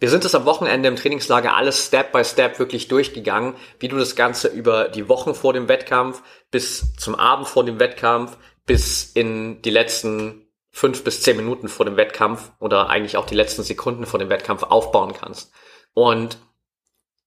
wir 0.00 0.10
sind 0.10 0.24
es 0.24 0.34
am 0.34 0.44
Wochenende 0.44 0.88
im 0.88 0.96
Trainingslager 0.96 1.56
alles 1.56 1.86
Step 1.86 2.12
by 2.12 2.24
Step 2.24 2.58
wirklich 2.58 2.88
durchgegangen, 2.88 3.54
wie 3.78 3.88
du 3.88 3.96
das 3.96 4.16
Ganze 4.16 4.48
über 4.48 4.88
die 4.88 5.08
Wochen 5.08 5.34
vor 5.34 5.52
dem 5.52 5.68
Wettkampf 5.68 6.22
bis 6.50 6.94
zum 6.96 7.14
Abend 7.14 7.48
vor 7.48 7.64
dem 7.64 7.78
Wettkampf 7.78 8.36
bis 8.66 9.04
in 9.12 9.62
die 9.62 9.70
letzten 9.70 10.48
fünf 10.70 11.04
bis 11.04 11.22
zehn 11.22 11.36
Minuten 11.36 11.68
vor 11.68 11.86
dem 11.86 11.96
Wettkampf 11.96 12.50
oder 12.58 12.90
eigentlich 12.90 13.16
auch 13.16 13.26
die 13.26 13.36
letzten 13.36 13.62
Sekunden 13.62 14.06
vor 14.06 14.18
dem 14.18 14.28
Wettkampf 14.28 14.64
aufbauen 14.64 15.12
kannst. 15.12 15.52
Und 15.94 16.38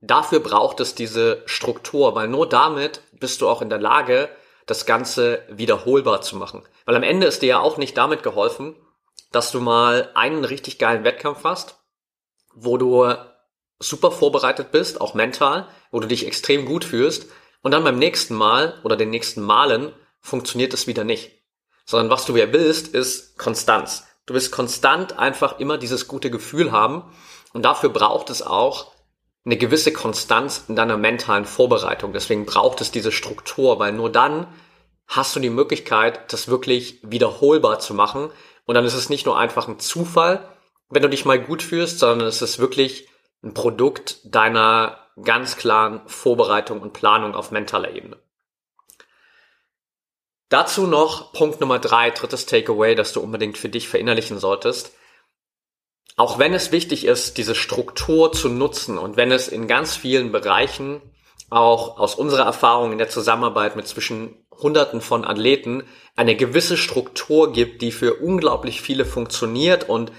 dafür 0.01 0.39
braucht 0.39 0.79
es 0.79 0.95
diese 0.95 1.43
Struktur, 1.45 2.15
weil 2.15 2.27
nur 2.27 2.47
damit 2.47 3.01
bist 3.13 3.41
du 3.41 3.49
auch 3.49 3.61
in 3.61 3.69
der 3.69 3.79
Lage, 3.79 4.29
das 4.65 4.85
Ganze 4.85 5.43
wiederholbar 5.49 6.21
zu 6.21 6.35
machen. 6.35 6.63
Weil 6.85 6.95
am 6.95 7.03
Ende 7.03 7.27
ist 7.27 7.41
dir 7.41 7.47
ja 7.47 7.59
auch 7.59 7.77
nicht 7.77 7.97
damit 7.97 8.21
geholfen, 8.21 8.75
dass 9.31 9.51
du 9.51 9.59
mal 9.59 10.11
einen 10.13 10.45
richtig 10.45 10.77
geilen 10.77 11.03
Wettkampf 11.03 11.43
hast, 11.43 11.77
wo 12.53 12.77
du 12.77 13.13
super 13.79 14.11
vorbereitet 14.11 14.71
bist, 14.71 14.99
auch 15.01 15.13
mental, 15.13 15.67
wo 15.91 15.99
du 15.99 16.07
dich 16.07 16.25
extrem 16.25 16.65
gut 16.65 16.83
fühlst 16.83 17.27
und 17.61 17.71
dann 17.71 17.83
beim 17.83 17.99
nächsten 17.99 18.35
Mal 18.35 18.79
oder 18.83 18.97
den 18.97 19.09
nächsten 19.09 19.41
Malen 19.41 19.93
funktioniert 20.19 20.73
es 20.73 20.87
wieder 20.87 21.03
nicht. 21.03 21.31
Sondern 21.85 22.09
was 22.09 22.25
du 22.25 22.35
ja 22.35 22.51
willst, 22.51 22.87
ist 22.93 23.37
Konstanz. 23.37 24.05
Du 24.25 24.33
willst 24.33 24.51
konstant 24.51 25.17
einfach 25.17 25.59
immer 25.59 25.77
dieses 25.77 26.07
gute 26.07 26.29
Gefühl 26.29 26.71
haben 26.71 27.03
und 27.53 27.63
dafür 27.63 27.89
braucht 27.89 28.29
es 28.29 28.41
auch 28.41 28.91
eine 29.47 29.55
gewisse 29.55 29.93
Konstanz 29.93 30.65
in 30.67 30.75
deiner 30.75 30.97
mentalen 30.97 31.45
Vorbereitung. 31.45 32.11
Deswegen 32.11 32.45
braucht 32.45 32.81
es 32.81 32.91
diese 32.91 33.13
Struktur, 33.13 33.79
weil 33.79 33.93
nur 33.93 34.11
dann 34.11 34.45
hast 35.07 35.37
du 35.37 35.39
die 35.39 35.49
Möglichkeit, 35.49 36.33
das 36.33 36.49
wirklich 36.49 36.99
wiederholbar 37.01 37.79
zu 37.79 37.93
machen. 37.93 38.29
Und 38.65 38.75
dann 38.75 38.83
ist 38.83 38.93
es 38.93 39.09
nicht 39.09 39.25
nur 39.25 39.39
einfach 39.39 39.69
ein 39.69 39.79
Zufall, 39.79 40.45
wenn 40.89 41.01
du 41.01 41.07
dich 41.07 41.23
mal 41.23 41.41
gut 41.41 41.63
fühlst, 41.63 41.99
sondern 41.99 42.27
es 42.27 42.41
ist 42.41 42.59
wirklich 42.59 43.07
ein 43.41 43.53
Produkt 43.53 44.19
deiner 44.25 44.99
ganz 45.23 45.55
klaren 45.55 46.01
Vorbereitung 46.07 46.81
und 46.81 46.91
Planung 46.91 47.33
auf 47.33 47.49
mentaler 47.49 47.91
Ebene. 47.91 48.17
Dazu 50.49 50.87
noch 50.87 51.31
Punkt 51.31 51.61
Nummer 51.61 51.79
drei, 51.79 52.09
drittes 52.09 52.47
Takeaway, 52.47 52.95
das 52.95 53.13
du 53.13 53.21
unbedingt 53.21 53.57
für 53.57 53.69
dich 53.69 53.87
verinnerlichen 53.87 54.39
solltest. 54.39 54.93
Auch 56.15 56.39
wenn 56.39 56.53
es 56.53 56.71
wichtig 56.71 57.05
ist, 57.05 57.37
diese 57.37 57.55
Struktur 57.55 58.31
zu 58.31 58.49
nutzen 58.49 58.97
und 58.97 59.17
wenn 59.17 59.31
es 59.31 59.47
in 59.47 59.67
ganz 59.67 59.95
vielen 59.95 60.31
Bereichen 60.31 61.01
auch 61.49 61.99
aus 61.99 62.15
unserer 62.15 62.45
Erfahrung 62.45 62.91
in 62.91 62.97
der 62.97 63.09
Zusammenarbeit 63.09 63.75
mit 63.75 63.87
zwischen 63.87 64.45
Hunderten 64.51 65.01
von 65.01 65.23
Athleten 65.25 65.83
eine 66.15 66.35
gewisse 66.35 66.77
Struktur 66.77 67.53
gibt, 67.53 67.81
die 67.81 67.91
für 67.91 68.15
unglaublich 68.15 68.81
viele 68.81 69.05
funktioniert 69.05 69.87
und 69.87 70.11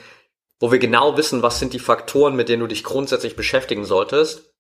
wo 0.61 0.73
wir 0.73 0.79
genau 0.79 1.17
wissen, 1.17 1.43
was 1.43 1.59
sind 1.59 1.73
die 1.73 1.79
Faktoren, 1.79 2.35
mit 2.37 2.49
denen 2.49 2.61
du 2.61 2.67
dich 2.67 2.85
grundsätzlich 2.85 3.37
beschäftigen 3.37 3.85
solltest, 3.85 4.55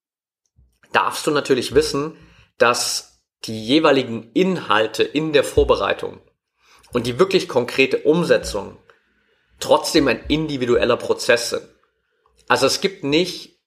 darfst 0.92 1.26
du 1.26 1.30
natürlich 1.30 1.74
wissen, 1.74 2.16
dass 2.58 3.20
die 3.44 3.64
jeweiligen 3.64 4.30
Inhalte 4.32 5.02
in 5.04 5.32
der 5.32 5.44
Vorbereitung 5.44 6.20
und 6.92 7.06
die 7.06 7.18
wirklich 7.18 7.48
konkrete 7.48 7.98
Umsetzung 7.98 8.76
trotzdem 9.60 10.08
ein 10.08 10.24
individueller 10.28 10.96
Prozess 10.96 11.50
sind. 11.50 11.62
Also 12.48 12.66
es 12.66 12.80
gibt 12.80 13.04
nicht 13.04 13.58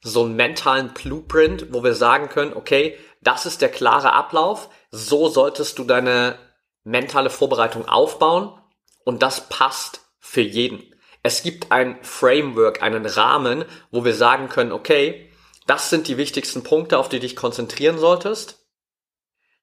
so 0.00 0.24
einen 0.24 0.36
mentalen 0.36 0.94
Blueprint, 0.94 1.72
wo 1.72 1.82
wir 1.82 1.94
sagen 1.94 2.28
können, 2.28 2.54
okay, 2.54 2.96
das 3.20 3.46
ist 3.46 3.62
der 3.62 3.68
klare 3.68 4.12
Ablauf, 4.12 4.68
so 4.90 5.28
solltest 5.28 5.78
du 5.78 5.84
deine 5.84 6.38
mentale 6.84 7.30
Vorbereitung 7.30 7.88
aufbauen 7.88 8.52
und 9.04 9.22
das 9.22 9.48
passt 9.48 10.00
für 10.20 10.40
jeden. 10.40 10.94
Es 11.22 11.42
gibt 11.42 11.72
ein 11.72 11.98
Framework, 12.02 12.82
einen 12.82 13.04
Rahmen, 13.04 13.64
wo 13.90 14.04
wir 14.04 14.14
sagen 14.14 14.48
können, 14.48 14.72
okay, 14.72 15.30
das 15.66 15.90
sind 15.90 16.08
die 16.08 16.16
wichtigsten 16.16 16.62
Punkte, 16.62 16.96
auf 16.98 17.08
die 17.08 17.18
dich 17.18 17.36
konzentrieren 17.36 17.98
solltest. 17.98 18.57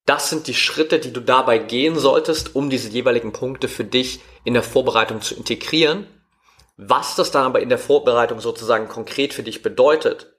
Das 0.05 0.29
sind 0.29 0.47
die 0.47 0.53
Schritte, 0.53 1.00
die 1.00 1.12
du 1.12 1.19
dabei 1.19 1.57
gehen 1.57 1.97
solltest, 1.97 2.55
um 2.55 2.69
diese 2.69 2.89
jeweiligen 2.89 3.33
Punkte 3.33 3.67
für 3.67 3.83
dich 3.83 4.19
in 4.43 4.53
der 4.53 4.63
Vorbereitung 4.63 5.21
zu 5.21 5.35
integrieren. 5.35 6.07
Was 6.77 7.15
das 7.15 7.31
dann 7.31 7.45
aber 7.45 7.62
in 7.62 7.69
der 7.69 7.79
Vorbereitung 7.79 8.39
sozusagen 8.39 8.88
konkret 8.88 9.33
für 9.33 9.43
dich 9.43 9.63
bedeutet, 9.63 10.33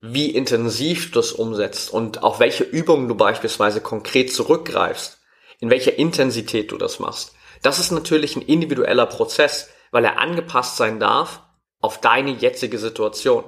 wie 0.00 0.30
intensiv 0.30 1.10
du 1.10 1.18
es 1.18 1.32
umsetzt 1.32 1.92
und 1.92 2.22
auf 2.22 2.38
welche 2.38 2.62
Übungen 2.62 3.08
du 3.08 3.16
beispielsweise 3.16 3.80
konkret 3.80 4.32
zurückgreifst, 4.32 5.18
in 5.58 5.70
welcher 5.70 5.98
Intensität 5.98 6.70
du 6.70 6.78
das 6.78 7.00
machst. 7.00 7.34
Das 7.62 7.80
ist 7.80 7.90
natürlich 7.90 8.36
ein 8.36 8.42
individueller 8.42 9.06
Prozess, 9.06 9.68
weil 9.90 10.04
er 10.04 10.20
angepasst 10.20 10.76
sein 10.76 11.00
darf 11.00 11.42
auf 11.80 12.00
deine 12.00 12.30
jetzige 12.30 12.78
Situation. 12.78 13.44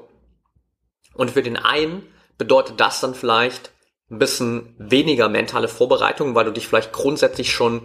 Und 1.14 1.30
für 1.30 1.42
den 1.42 1.56
einen 1.56 2.06
bedeutet 2.38 2.80
das 2.80 3.00
dann 3.00 3.14
vielleicht 3.14 3.70
ein 4.10 4.18
bisschen 4.18 4.74
weniger 4.78 5.28
mentale 5.28 5.68
Vorbereitung, 5.68 6.34
weil 6.34 6.44
du 6.44 6.52
dich 6.52 6.66
vielleicht 6.66 6.92
grundsätzlich 6.92 7.52
schon 7.52 7.82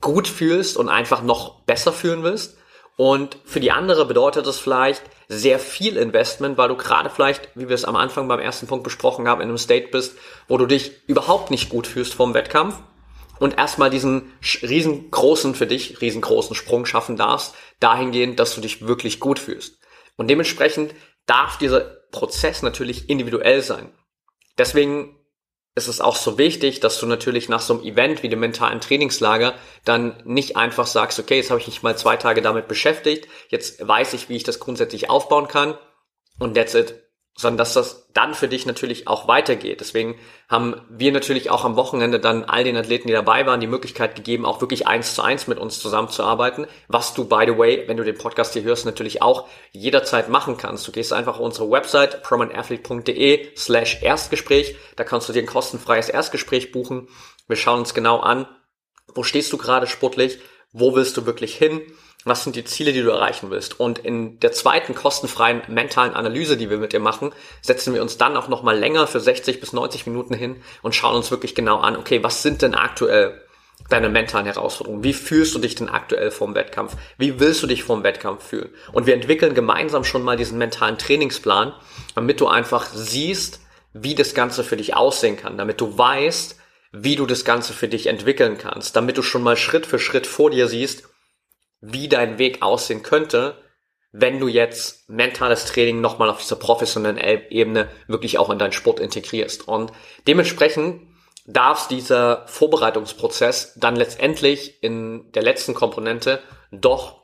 gut 0.00 0.28
fühlst 0.28 0.76
und 0.76 0.88
einfach 0.88 1.22
noch 1.22 1.64
besser 1.64 1.92
fühlen 1.92 2.22
willst. 2.22 2.58
Und 2.96 3.38
für 3.44 3.60
die 3.60 3.72
andere 3.72 4.06
bedeutet 4.06 4.46
es 4.46 4.58
vielleicht 4.58 5.02
sehr 5.28 5.58
viel 5.58 5.96
Investment, 5.96 6.56
weil 6.56 6.68
du 6.68 6.76
gerade 6.76 7.10
vielleicht, 7.10 7.50
wie 7.54 7.68
wir 7.68 7.74
es 7.74 7.84
am 7.84 7.96
Anfang 7.96 8.28
beim 8.28 8.40
ersten 8.40 8.66
Punkt 8.66 8.84
besprochen 8.84 9.28
haben, 9.28 9.40
in 9.40 9.48
einem 9.48 9.58
State 9.58 9.88
bist, 9.88 10.16
wo 10.48 10.56
du 10.56 10.66
dich 10.66 11.06
überhaupt 11.06 11.50
nicht 11.50 11.68
gut 11.68 11.86
fühlst 11.86 12.14
vom 12.14 12.32
Wettkampf 12.32 12.78
und 13.38 13.58
erstmal 13.58 13.90
diesen 13.90 14.32
riesengroßen, 14.62 15.54
für 15.54 15.66
dich 15.66 16.00
riesengroßen 16.00 16.54
Sprung 16.54 16.86
schaffen 16.86 17.16
darfst, 17.16 17.54
dahingehend, 17.80 18.40
dass 18.40 18.54
du 18.54 18.60
dich 18.60 18.86
wirklich 18.86 19.20
gut 19.20 19.38
fühlst. 19.38 19.78
Und 20.16 20.28
dementsprechend 20.28 20.94
darf 21.26 21.58
dieser 21.58 21.80
Prozess 22.12 22.62
natürlich 22.62 23.10
individuell 23.10 23.60
sein. 23.60 23.92
Deswegen 24.56 25.15
ist 25.76 25.88
es 25.88 26.00
auch 26.00 26.16
so 26.16 26.38
wichtig, 26.38 26.80
dass 26.80 26.98
du 26.98 27.06
natürlich 27.06 27.48
nach 27.50 27.60
so 27.60 27.74
einem 27.74 27.84
Event 27.84 28.22
wie 28.22 28.30
dem 28.30 28.40
mentalen 28.40 28.80
Trainingslager 28.80 29.54
dann 29.84 30.16
nicht 30.24 30.56
einfach 30.56 30.86
sagst, 30.86 31.20
okay, 31.20 31.36
jetzt 31.36 31.50
habe 31.50 31.60
ich 31.60 31.66
mich 31.66 31.82
mal 31.82 31.96
zwei 31.96 32.16
Tage 32.16 32.40
damit 32.40 32.66
beschäftigt, 32.66 33.28
jetzt 33.50 33.86
weiß 33.86 34.14
ich, 34.14 34.28
wie 34.30 34.36
ich 34.36 34.42
das 34.42 34.58
grundsätzlich 34.58 35.10
aufbauen 35.10 35.48
kann 35.48 35.76
und 36.38 36.54
that's 36.54 36.74
it 36.74 37.05
sondern 37.36 37.58
dass 37.58 37.74
das 37.74 38.08
dann 38.14 38.34
für 38.34 38.48
dich 38.48 38.64
natürlich 38.64 39.08
auch 39.08 39.28
weitergeht. 39.28 39.80
Deswegen 39.80 40.18
haben 40.48 40.80
wir 40.88 41.12
natürlich 41.12 41.50
auch 41.50 41.66
am 41.66 41.76
Wochenende 41.76 42.18
dann 42.18 42.44
all 42.44 42.64
den 42.64 42.78
Athleten, 42.78 43.08
die 43.08 43.12
dabei 43.12 43.44
waren, 43.44 43.60
die 43.60 43.66
Möglichkeit 43.66 44.14
gegeben, 44.14 44.46
auch 44.46 44.62
wirklich 44.62 44.86
eins 44.86 45.14
zu 45.14 45.20
eins 45.20 45.46
mit 45.46 45.58
uns 45.58 45.78
zusammenzuarbeiten, 45.78 46.66
was 46.88 47.12
du, 47.12 47.26
by 47.26 47.44
the 47.46 47.58
way, 47.58 47.84
wenn 47.86 47.98
du 47.98 48.04
den 48.04 48.16
Podcast 48.16 48.54
hier 48.54 48.62
hörst, 48.62 48.86
natürlich 48.86 49.20
auch 49.20 49.46
jederzeit 49.72 50.30
machen 50.30 50.56
kannst. 50.56 50.88
Du 50.88 50.92
gehst 50.92 51.12
einfach 51.12 51.34
auf 51.34 51.44
unsere 51.44 51.70
Website 51.70 52.22
prominentathlete.de 52.22 53.54
slash 53.54 54.02
Erstgespräch, 54.02 54.76
da 54.96 55.04
kannst 55.04 55.28
du 55.28 55.34
dir 55.34 55.42
ein 55.42 55.46
kostenfreies 55.46 56.08
Erstgespräch 56.08 56.72
buchen. 56.72 57.08
Wir 57.48 57.56
schauen 57.56 57.80
uns 57.80 57.92
genau 57.92 58.20
an, 58.20 58.48
wo 59.14 59.22
stehst 59.22 59.52
du 59.52 59.58
gerade 59.58 59.86
sportlich, 59.86 60.38
wo 60.72 60.94
willst 60.94 61.18
du 61.18 61.26
wirklich 61.26 61.54
hin, 61.54 61.82
was 62.26 62.42
sind 62.42 62.56
die 62.56 62.64
Ziele, 62.64 62.92
die 62.92 63.02
du 63.02 63.10
erreichen 63.10 63.50
willst. 63.50 63.78
Und 63.78 63.98
in 63.98 64.40
der 64.40 64.52
zweiten 64.52 64.94
kostenfreien 64.94 65.62
mentalen 65.68 66.14
Analyse, 66.14 66.56
die 66.56 66.68
wir 66.68 66.76
mit 66.76 66.92
dir 66.92 67.00
machen, 67.00 67.32
setzen 67.62 67.94
wir 67.94 68.02
uns 68.02 68.18
dann 68.18 68.36
auch 68.36 68.48
nochmal 68.48 68.76
länger 68.76 69.06
für 69.06 69.20
60 69.20 69.60
bis 69.60 69.72
90 69.72 70.06
Minuten 70.06 70.34
hin 70.34 70.56
und 70.82 70.94
schauen 70.94 71.14
uns 71.14 71.30
wirklich 71.30 71.54
genau 71.54 71.78
an, 71.78 71.96
okay, 71.96 72.22
was 72.22 72.42
sind 72.42 72.62
denn 72.62 72.74
aktuell 72.74 73.40
deine 73.88 74.08
mentalen 74.08 74.46
Herausforderungen? 74.46 75.04
Wie 75.04 75.12
fühlst 75.12 75.54
du 75.54 75.60
dich 75.60 75.76
denn 75.76 75.88
aktuell 75.88 76.32
vorm 76.32 76.56
Wettkampf? 76.56 76.96
Wie 77.16 77.38
willst 77.38 77.62
du 77.62 77.68
dich 77.68 77.84
vorm 77.84 78.02
Wettkampf 78.02 78.44
fühlen? 78.44 78.70
Und 78.92 79.06
wir 79.06 79.14
entwickeln 79.14 79.54
gemeinsam 79.54 80.02
schon 80.02 80.24
mal 80.24 80.36
diesen 80.36 80.58
mentalen 80.58 80.98
Trainingsplan, 80.98 81.72
damit 82.16 82.40
du 82.40 82.48
einfach 82.48 82.86
siehst, 82.92 83.60
wie 83.92 84.16
das 84.16 84.34
Ganze 84.34 84.64
für 84.64 84.76
dich 84.76 84.96
aussehen 84.96 85.36
kann, 85.36 85.56
damit 85.56 85.80
du 85.80 85.96
weißt, 85.96 86.58
wie 86.92 87.14
du 87.14 87.26
das 87.26 87.44
Ganze 87.44 87.72
für 87.72 87.88
dich 87.88 88.08
entwickeln 88.08 88.58
kannst, 88.58 88.96
damit 88.96 89.16
du 89.16 89.22
schon 89.22 89.42
mal 89.42 89.56
Schritt 89.56 89.86
für 89.86 89.98
Schritt 89.98 90.26
vor 90.26 90.50
dir 90.50 90.66
siehst, 90.66 91.04
wie 91.80 92.08
dein 92.08 92.38
Weg 92.38 92.62
aussehen 92.62 93.02
könnte, 93.02 93.56
wenn 94.12 94.40
du 94.40 94.48
jetzt 94.48 95.08
mentales 95.08 95.66
Training 95.66 96.00
nochmal 96.00 96.30
auf 96.30 96.40
dieser 96.40 96.56
professionellen 96.56 97.18
Ebene 97.50 97.90
wirklich 98.06 98.38
auch 98.38 98.50
in 98.50 98.58
deinen 98.58 98.72
Sport 98.72 98.98
integrierst. 98.98 99.68
Und 99.68 99.92
dementsprechend 100.26 101.02
darf 101.46 101.86
dieser 101.88 102.46
Vorbereitungsprozess 102.48 103.74
dann 103.76 103.94
letztendlich 103.94 104.82
in 104.82 105.30
der 105.32 105.42
letzten 105.42 105.74
Komponente 105.74 106.42
doch 106.72 107.22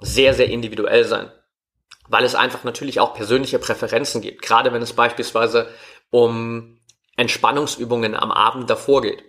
sehr, 0.00 0.34
sehr 0.34 0.48
individuell 0.48 1.04
sein. 1.04 1.30
Weil 2.08 2.24
es 2.24 2.34
einfach 2.34 2.64
natürlich 2.64 3.00
auch 3.00 3.14
persönliche 3.14 3.58
Präferenzen 3.58 4.20
gibt. 4.20 4.42
Gerade 4.42 4.72
wenn 4.72 4.82
es 4.82 4.92
beispielsweise 4.92 5.68
um 6.10 6.80
Entspannungsübungen 7.16 8.16
am 8.16 8.32
Abend 8.32 8.68
davor 8.68 9.02
geht. 9.02 9.22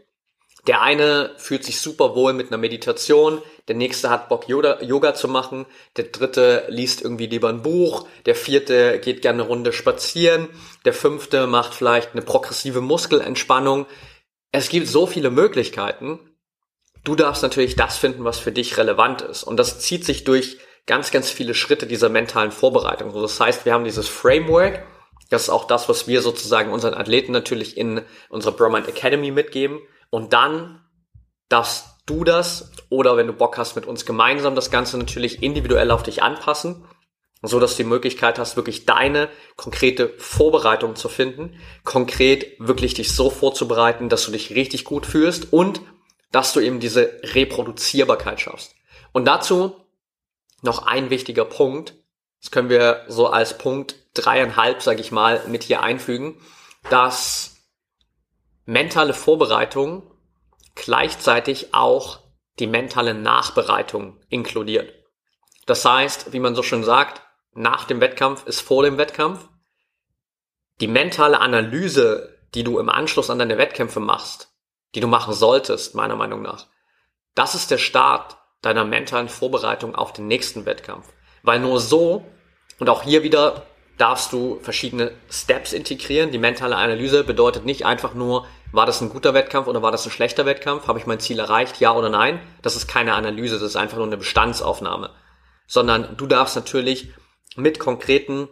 Der 0.67 0.81
eine 0.81 1.31
fühlt 1.37 1.65
sich 1.65 1.81
super 1.81 2.15
wohl 2.15 2.31
mit 2.33 2.47
einer 2.47 2.57
Meditation, 2.57 3.41
der 3.67 3.75
nächste 3.75 4.09
hat 4.09 4.29
Bock 4.29 4.47
Yoga, 4.47 4.81
Yoga, 4.81 5.13
zu 5.13 5.27
machen, 5.27 5.65
der 5.97 6.05
dritte 6.05 6.65
liest 6.69 7.01
irgendwie 7.01 7.27
lieber 7.27 7.49
ein 7.49 7.61
Buch, 7.61 8.07
der 8.25 8.35
vierte 8.35 8.99
geht 8.99 9.21
gerne 9.21 9.41
eine 9.41 9.49
Runde 9.49 9.73
spazieren, 9.73 10.49
der 10.85 10.93
fünfte 10.93 11.47
macht 11.47 11.73
vielleicht 11.73 12.13
eine 12.13 12.21
progressive 12.21 12.81
Muskelentspannung. 12.81 13.85
Es 14.51 14.69
gibt 14.69 14.87
so 14.87 15.05
viele 15.05 15.31
Möglichkeiten. 15.31 16.19
Du 17.03 17.15
darfst 17.15 17.43
natürlich 17.43 17.75
das 17.75 17.97
finden, 17.97 18.23
was 18.23 18.39
für 18.39 18.53
dich 18.53 18.77
relevant 18.77 19.21
ist. 19.21 19.43
Und 19.43 19.57
das 19.57 19.79
zieht 19.79 20.05
sich 20.05 20.23
durch 20.23 20.59
ganz, 20.85 21.11
ganz 21.11 21.29
viele 21.29 21.55
Schritte 21.55 21.87
dieser 21.87 22.07
mentalen 22.07 22.51
Vorbereitung. 22.51 23.09
Also 23.09 23.21
das 23.21 23.39
heißt, 23.39 23.65
wir 23.65 23.73
haben 23.73 23.83
dieses 23.83 24.07
Framework, 24.07 24.85
das 25.29 25.43
ist 25.43 25.49
auch 25.49 25.65
das, 25.65 25.89
was 25.89 26.07
wir 26.07 26.21
sozusagen 26.21 26.71
unseren 26.71 26.93
Athleten 26.93 27.31
natürlich 27.31 27.77
in 27.77 28.01
unserer 28.29 28.53
Bromine 28.53 28.87
Academy 28.87 29.31
mitgeben. 29.31 29.81
Und 30.13 30.31
dann 30.31 30.79
darfst 31.49 31.87
du 32.05 32.23
das 32.23 32.71
oder 32.89 33.17
wenn 33.17 33.25
du 33.25 33.33
Bock 33.33 33.57
hast, 33.57 33.75
mit 33.75 33.87
uns 33.87 34.05
gemeinsam 34.05 34.53
das 34.53 34.69
Ganze 34.69 34.99
natürlich 34.99 35.41
individuell 35.41 35.89
auf 35.89 36.03
dich 36.03 36.21
anpassen, 36.21 36.85
so 37.41 37.59
dass 37.59 37.71
du 37.71 37.81
die 37.81 37.89
Möglichkeit 37.89 38.37
hast, 38.37 38.55
wirklich 38.55 38.85
deine 38.85 39.27
konkrete 39.55 40.09
Vorbereitung 40.19 40.95
zu 40.95 41.09
finden, 41.09 41.59
konkret 41.83 42.59
wirklich 42.59 42.93
dich 42.93 43.15
so 43.15 43.31
vorzubereiten, 43.31 44.07
dass 44.07 44.23
du 44.23 44.31
dich 44.31 44.53
richtig 44.53 44.85
gut 44.85 45.07
fühlst 45.07 45.51
und 45.51 45.81
dass 46.31 46.53
du 46.53 46.59
eben 46.59 46.79
diese 46.79 47.19
Reproduzierbarkeit 47.23 48.39
schaffst. 48.39 48.75
Und 49.13 49.25
dazu 49.25 49.75
noch 50.61 50.85
ein 50.85 51.09
wichtiger 51.09 51.45
Punkt, 51.45 51.95
das 52.39 52.51
können 52.51 52.69
wir 52.69 53.03
so 53.07 53.29
als 53.29 53.57
Punkt 53.57 53.95
dreieinhalb, 54.13 54.83
sage 54.83 55.01
ich 55.01 55.11
mal, 55.11 55.41
mit 55.47 55.63
hier 55.63 55.81
einfügen, 55.81 56.39
dass 56.91 57.52
mentale 58.65 59.13
Vorbereitung 59.13 60.09
gleichzeitig 60.75 61.73
auch 61.73 62.19
die 62.59 62.67
mentale 62.67 63.13
Nachbereitung 63.13 64.19
inkludiert. 64.29 64.93
Das 65.65 65.85
heißt, 65.85 66.33
wie 66.33 66.39
man 66.39 66.55
so 66.55 66.63
schön 66.63 66.83
sagt, 66.83 67.21
nach 67.53 67.85
dem 67.85 68.01
Wettkampf 68.01 68.45
ist 68.45 68.61
vor 68.61 68.83
dem 68.83 68.97
Wettkampf. 68.97 69.47
Die 70.81 70.87
mentale 70.87 71.39
Analyse, 71.39 72.37
die 72.53 72.63
du 72.63 72.79
im 72.79 72.89
Anschluss 72.89 73.29
an 73.29 73.39
deine 73.39 73.57
Wettkämpfe 73.57 73.99
machst, 73.99 74.53
die 74.95 74.99
du 74.99 75.07
machen 75.07 75.33
solltest, 75.33 75.95
meiner 75.95 76.15
Meinung 76.15 76.41
nach, 76.41 76.67
das 77.35 77.55
ist 77.55 77.71
der 77.71 77.77
Start 77.77 78.37
deiner 78.61 78.85
mentalen 78.85 79.29
Vorbereitung 79.29 79.95
auf 79.95 80.13
den 80.13 80.27
nächsten 80.27 80.65
Wettkampf. 80.65 81.07
Weil 81.41 81.59
nur 81.59 81.79
so, 81.79 82.25
und 82.79 82.89
auch 82.89 83.03
hier 83.03 83.23
wieder 83.23 83.65
darfst 83.97 84.33
du 84.33 84.59
verschiedene 84.61 85.11
Steps 85.29 85.73
integrieren. 85.73 86.31
Die 86.31 86.37
mentale 86.37 86.75
Analyse 86.75 87.23
bedeutet 87.23 87.65
nicht 87.65 87.85
einfach 87.85 88.13
nur, 88.13 88.45
war 88.71 88.85
das 88.85 89.01
ein 89.01 89.09
guter 89.09 89.33
Wettkampf 89.33 89.67
oder 89.67 89.81
war 89.81 89.91
das 89.91 90.05
ein 90.05 90.11
schlechter 90.11 90.45
Wettkampf? 90.45 90.87
Habe 90.87 90.99
ich 90.99 91.05
mein 91.05 91.19
Ziel 91.19 91.39
erreicht? 91.39 91.79
Ja 91.79 91.93
oder 91.93 92.09
nein? 92.09 92.39
Das 92.61 92.75
ist 92.75 92.87
keine 92.87 93.13
Analyse, 93.13 93.55
das 93.55 93.69
ist 93.69 93.75
einfach 93.75 93.97
nur 93.97 94.07
eine 94.07 94.17
Bestandsaufnahme. 94.17 95.11
Sondern 95.67 96.17
du 96.17 96.25
darfst 96.25 96.55
natürlich 96.55 97.13
mit 97.55 97.79
konkreten, 97.79 98.47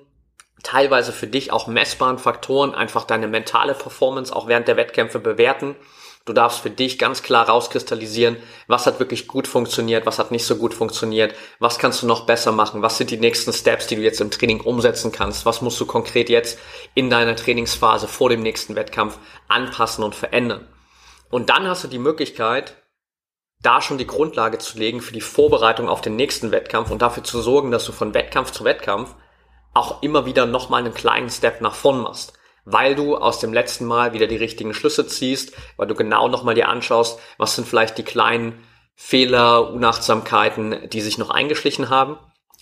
teilweise 0.63 1.11
für 1.11 1.27
dich 1.27 1.51
auch 1.51 1.65
messbaren 1.65 2.19
Faktoren 2.19 2.75
einfach 2.75 3.05
deine 3.05 3.27
mentale 3.27 3.73
Performance 3.73 4.35
auch 4.35 4.47
während 4.47 4.67
der 4.67 4.77
Wettkämpfe 4.77 5.19
bewerten 5.19 5.75
Du 6.25 6.33
darfst 6.33 6.59
für 6.59 6.69
dich 6.69 6.99
ganz 6.99 7.23
klar 7.23 7.49
rauskristallisieren, 7.49 8.37
was 8.67 8.85
hat 8.85 8.99
wirklich 8.99 9.27
gut 9.27 9.47
funktioniert, 9.47 10.05
was 10.05 10.19
hat 10.19 10.29
nicht 10.29 10.45
so 10.45 10.55
gut 10.55 10.75
funktioniert, 10.75 11.33
was 11.57 11.79
kannst 11.79 12.03
du 12.03 12.05
noch 12.05 12.27
besser 12.27 12.51
machen, 12.51 12.83
was 12.83 12.97
sind 12.99 13.09
die 13.09 13.17
nächsten 13.17 13.51
Steps, 13.53 13.87
die 13.87 13.95
du 13.95 14.03
jetzt 14.03 14.21
im 14.21 14.29
Training 14.29 14.61
umsetzen 14.61 15.11
kannst, 15.11 15.47
was 15.47 15.61
musst 15.61 15.79
du 15.79 15.87
konkret 15.87 16.29
jetzt 16.29 16.59
in 16.93 17.09
deiner 17.09 17.35
Trainingsphase 17.35 18.07
vor 18.07 18.29
dem 18.29 18.43
nächsten 18.43 18.75
Wettkampf 18.75 19.17
anpassen 19.47 20.03
und 20.03 20.13
verändern. 20.13 20.67
Und 21.31 21.49
dann 21.49 21.67
hast 21.67 21.85
du 21.85 21.87
die 21.87 21.97
Möglichkeit, 21.97 22.75
da 23.63 23.81
schon 23.81 23.97
die 23.97 24.07
Grundlage 24.07 24.59
zu 24.59 24.77
legen 24.77 25.01
für 25.01 25.13
die 25.13 25.21
Vorbereitung 25.21 25.89
auf 25.89 26.01
den 26.01 26.15
nächsten 26.15 26.51
Wettkampf 26.51 26.91
und 26.91 27.01
dafür 27.01 27.23
zu 27.23 27.41
sorgen, 27.41 27.71
dass 27.71 27.85
du 27.85 27.93
von 27.93 28.13
Wettkampf 28.13 28.51
zu 28.51 28.63
Wettkampf 28.63 29.15
auch 29.73 30.03
immer 30.03 30.27
wieder 30.27 30.45
nochmal 30.45 30.83
einen 30.83 30.93
kleinen 30.93 31.29
Step 31.31 31.61
nach 31.61 31.75
vorn 31.75 32.01
machst 32.01 32.33
weil 32.65 32.95
du 32.95 33.15
aus 33.17 33.39
dem 33.39 33.53
letzten 33.53 33.85
Mal 33.85 34.13
wieder 34.13 34.27
die 34.27 34.37
richtigen 34.37 34.73
Schlüsse 34.73 35.07
ziehst, 35.07 35.53
weil 35.77 35.87
du 35.87 35.95
genau 35.95 36.27
nochmal 36.27 36.55
dir 36.55 36.69
anschaust, 36.69 37.19
was 37.37 37.55
sind 37.55 37.67
vielleicht 37.67 37.97
die 37.97 38.03
kleinen 38.03 38.63
Fehler, 38.95 39.71
Unachtsamkeiten, 39.71 40.89
die 40.89 41.01
sich 41.01 41.17
noch 41.17 41.29
eingeschlichen 41.29 41.89
haben 41.89 42.17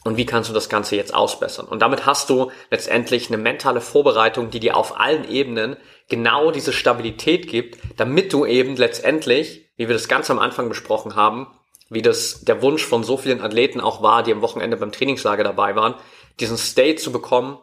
und 0.05 0.17
wie 0.17 0.25
kannst 0.25 0.49
du 0.49 0.53
das 0.53 0.69
Ganze 0.69 0.95
jetzt 0.95 1.13
ausbessern. 1.13 1.67
Und 1.67 1.81
damit 1.81 2.05
hast 2.05 2.29
du 2.29 2.51
letztendlich 2.71 3.27
eine 3.27 3.37
mentale 3.37 3.81
Vorbereitung, 3.81 4.49
die 4.49 4.59
dir 4.59 4.77
auf 4.77 4.99
allen 4.99 5.29
Ebenen 5.29 5.75
genau 6.07 6.51
diese 6.51 6.71
Stabilität 6.71 7.47
gibt, 7.47 7.77
damit 7.97 8.31
du 8.31 8.45
eben 8.45 8.75
letztendlich, 8.77 9.69
wie 9.75 9.87
wir 9.87 9.93
das 9.93 10.07
ganz 10.07 10.29
am 10.29 10.39
Anfang 10.39 10.69
besprochen 10.69 11.15
haben, 11.15 11.47
wie 11.89 12.01
das 12.01 12.41
der 12.41 12.61
Wunsch 12.61 12.85
von 12.85 13.03
so 13.03 13.17
vielen 13.17 13.41
Athleten 13.41 13.81
auch 13.81 14.01
war, 14.01 14.23
die 14.23 14.31
am 14.31 14.41
Wochenende 14.41 14.77
beim 14.77 14.91
Trainingslager 14.91 15.43
dabei 15.43 15.75
waren, 15.75 15.95
diesen 16.39 16.57
State 16.57 17.01
zu 17.01 17.11
bekommen, 17.11 17.57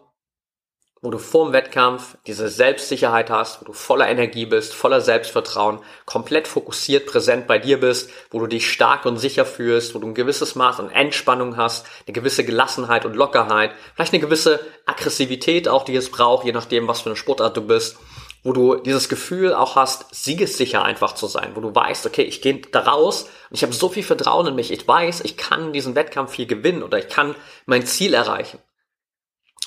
wo 1.07 1.11
du 1.11 1.19
vor 1.19 1.47
dem 1.47 1.53
Wettkampf 1.53 2.17
diese 2.27 2.49
Selbstsicherheit 2.49 3.31
hast, 3.31 3.61
wo 3.61 3.65
du 3.65 3.73
voller 3.73 4.09
Energie 4.09 4.45
bist, 4.45 4.75
voller 4.75 5.01
Selbstvertrauen, 5.01 5.79
komplett 6.05 6.49
fokussiert 6.49 7.07
präsent 7.07 7.47
bei 7.47 7.61
dir 7.61 7.79
bist, 7.79 8.11
wo 8.33 8.41
du 8.41 8.49
dich 8.49 8.69
stark 8.69 9.07
und 9.07 9.17
sicher 9.17 9.47
fühlst, 9.47 9.95
wo 9.95 10.01
du 10.01 10.09
ein 10.09 10.15
gewisses 10.15 10.57
Maß 10.57 10.81
an 10.81 10.91
Entspannung 10.91 11.57
hast, 11.57 11.87
eine 12.09 12.13
gewisse 12.13 12.45
Gelassenheit 12.45 13.05
und 13.05 13.15
Lockerheit, 13.15 13.71
vielleicht 13.95 14.15
eine 14.15 14.21
gewisse 14.21 14.59
Aggressivität 14.85 15.69
auch, 15.69 15.85
die 15.85 15.95
es 15.95 16.11
braucht, 16.11 16.45
je 16.45 16.51
nachdem, 16.51 16.89
was 16.89 17.03
für 17.03 17.11
eine 17.11 17.17
Sportart 17.17 17.57
du 17.57 17.63
bist, 17.63 17.99
wo 18.43 18.53
du 18.53 18.75
dieses 18.75 19.09
Gefühl 19.09 19.55
auch 19.55 19.77
hast, 19.77 20.13
siegessicher 20.13 20.85
einfach 20.85 21.15
zu 21.15 21.29
sein, 21.29 21.53
wo 21.55 21.61
du 21.61 21.73
weißt, 21.73 22.05
okay, 22.07 22.23
ich 22.23 22.43
gehe 22.43 22.63
da 22.73 22.81
raus 22.81 23.29
und 23.49 23.55
ich 23.55 23.63
habe 23.63 23.73
so 23.73 23.89
viel 23.89 24.03
Vertrauen 24.03 24.49
in 24.49 24.57
mich, 24.57 24.73
ich 24.73 24.89
weiß, 24.89 25.21
ich 25.21 25.37
kann 25.37 25.73
diesen 25.73 25.95
Wettkampf 25.95 26.35
hier 26.35 26.47
gewinnen 26.47 26.83
oder 26.83 26.99
ich 26.99 27.09
kann 27.09 27.37
mein 27.65 27.87
Ziel 27.87 28.13
erreichen. 28.13 28.59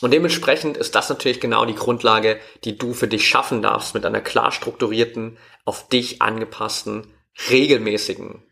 Und 0.01 0.11
dementsprechend 0.11 0.77
ist 0.77 0.95
das 0.95 1.09
natürlich 1.09 1.41
genau 1.41 1.65
die 1.65 1.75
Grundlage, 1.75 2.39
die 2.63 2.77
du 2.77 2.93
für 2.93 3.07
dich 3.07 3.27
schaffen 3.27 3.61
darfst 3.61 3.93
mit 3.93 4.05
einer 4.05 4.21
klar 4.21 4.51
strukturierten, 4.51 5.37
auf 5.65 5.89
dich 5.89 6.21
angepassten, 6.21 7.07
regelmäßigen 7.49 8.43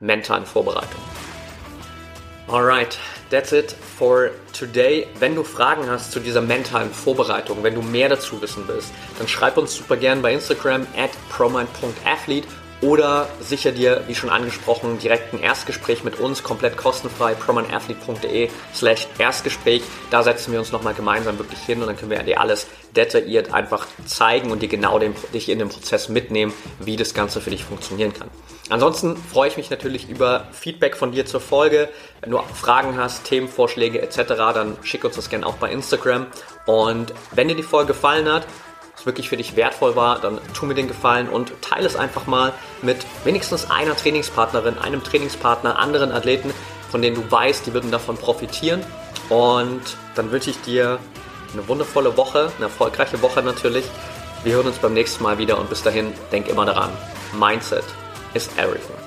mentalen 0.00 0.46
Vorbereitung. 0.46 1.00
Alright, 2.48 2.98
that's 3.30 3.52
it 3.52 3.74
for 3.96 4.30
today. 4.58 5.06
Wenn 5.18 5.34
du 5.34 5.44
Fragen 5.44 5.88
hast 5.88 6.12
zu 6.12 6.20
dieser 6.20 6.42
mentalen 6.42 6.90
Vorbereitung, 6.90 7.62
wenn 7.62 7.74
du 7.74 7.82
mehr 7.82 8.10
dazu 8.10 8.40
wissen 8.42 8.64
willst, 8.66 8.92
dann 9.18 9.28
schreib 9.28 9.56
uns 9.56 9.74
super 9.74 9.96
gern 9.96 10.20
bei 10.20 10.34
Instagram 10.34 10.86
at 10.96 11.10
promind.athlete 11.30 12.48
oder 12.84 13.28
sicher 13.40 13.72
dir, 13.72 14.02
wie 14.06 14.14
schon 14.14 14.30
angesprochen, 14.30 14.98
direkt 14.98 15.32
ein 15.32 15.40
Erstgespräch 15.40 16.04
mit 16.04 16.20
uns, 16.20 16.42
komplett 16.42 16.76
kostenfrei, 16.76 17.34
promanathlete.de 17.34 18.50
slash 18.74 19.08
Erstgespräch. 19.18 19.82
Da 20.10 20.22
setzen 20.22 20.52
wir 20.52 20.58
uns 20.58 20.70
nochmal 20.70 20.94
gemeinsam 20.94 21.38
wirklich 21.38 21.60
hin 21.60 21.80
und 21.80 21.86
dann 21.86 21.96
können 21.96 22.10
wir 22.10 22.22
dir 22.22 22.40
alles 22.40 22.66
detailliert 22.94 23.52
einfach 23.52 23.86
zeigen 24.06 24.50
und 24.50 24.62
dir 24.62 24.68
genau 24.68 24.98
den, 24.98 25.14
dich 25.32 25.48
in 25.48 25.58
den 25.58 25.68
Prozess 25.68 26.08
mitnehmen, 26.08 26.52
wie 26.78 26.96
das 26.96 27.14
Ganze 27.14 27.40
für 27.40 27.50
dich 27.50 27.64
funktionieren 27.64 28.12
kann. 28.12 28.28
Ansonsten 28.70 29.16
freue 29.16 29.48
ich 29.48 29.56
mich 29.56 29.70
natürlich 29.70 30.08
über 30.08 30.48
Feedback 30.52 30.96
von 30.96 31.12
dir 31.12 31.26
zur 31.26 31.40
Folge. 31.40 31.88
Wenn 32.20 32.30
du 32.30 32.38
Fragen 32.54 32.96
hast, 32.96 33.24
Themenvorschläge 33.24 34.00
etc., 34.00 34.22
dann 34.36 34.76
schick 34.82 35.04
uns 35.04 35.16
das 35.16 35.28
gerne 35.28 35.46
auch 35.46 35.56
bei 35.56 35.70
Instagram. 35.70 36.26
Und 36.66 37.12
wenn 37.32 37.48
dir 37.48 37.56
die 37.56 37.62
Folge 37.62 37.88
gefallen 37.88 38.30
hat, 38.30 38.46
wirklich 39.06 39.28
für 39.28 39.36
dich 39.36 39.56
wertvoll 39.56 39.96
war, 39.96 40.20
dann 40.20 40.40
tu 40.54 40.66
mir 40.66 40.74
den 40.74 40.88
Gefallen 40.88 41.28
und 41.28 41.52
teile 41.60 41.86
es 41.86 41.96
einfach 41.96 42.26
mal 42.26 42.52
mit 42.82 42.98
wenigstens 43.24 43.70
einer 43.70 43.96
Trainingspartnerin, 43.96 44.78
einem 44.78 45.02
Trainingspartner, 45.02 45.78
anderen 45.78 46.12
Athleten, 46.12 46.52
von 46.90 47.02
denen 47.02 47.16
du 47.16 47.30
weißt, 47.30 47.66
die 47.66 47.74
würden 47.74 47.90
davon 47.90 48.16
profitieren. 48.16 48.84
Und 49.28 49.82
dann 50.14 50.30
wünsche 50.30 50.50
ich 50.50 50.60
dir 50.60 50.98
eine 51.52 51.66
wundervolle 51.68 52.16
Woche, 52.16 52.52
eine 52.56 52.66
erfolgreiche 52.66 53.20
Woche 53.22 53.42
natürlich. 53.42 53.84
Wir 54.42 54.54
hören 54.54 54.66
uns 54.66 54.78
beim 54.78 54.92
nächsten 54.92 55.22
Mal 55.22 55.38
wieder 55.38 55.58
und 55.58 55.70
bis 55.70 55.82
dahin 55.82 56.12
denk 56.30 56.48
immer 56.48 56.66
daran, 56.66 56.90
Mindset 57.38 57.84
is 58.34 58.48
everything. 58.58 59.03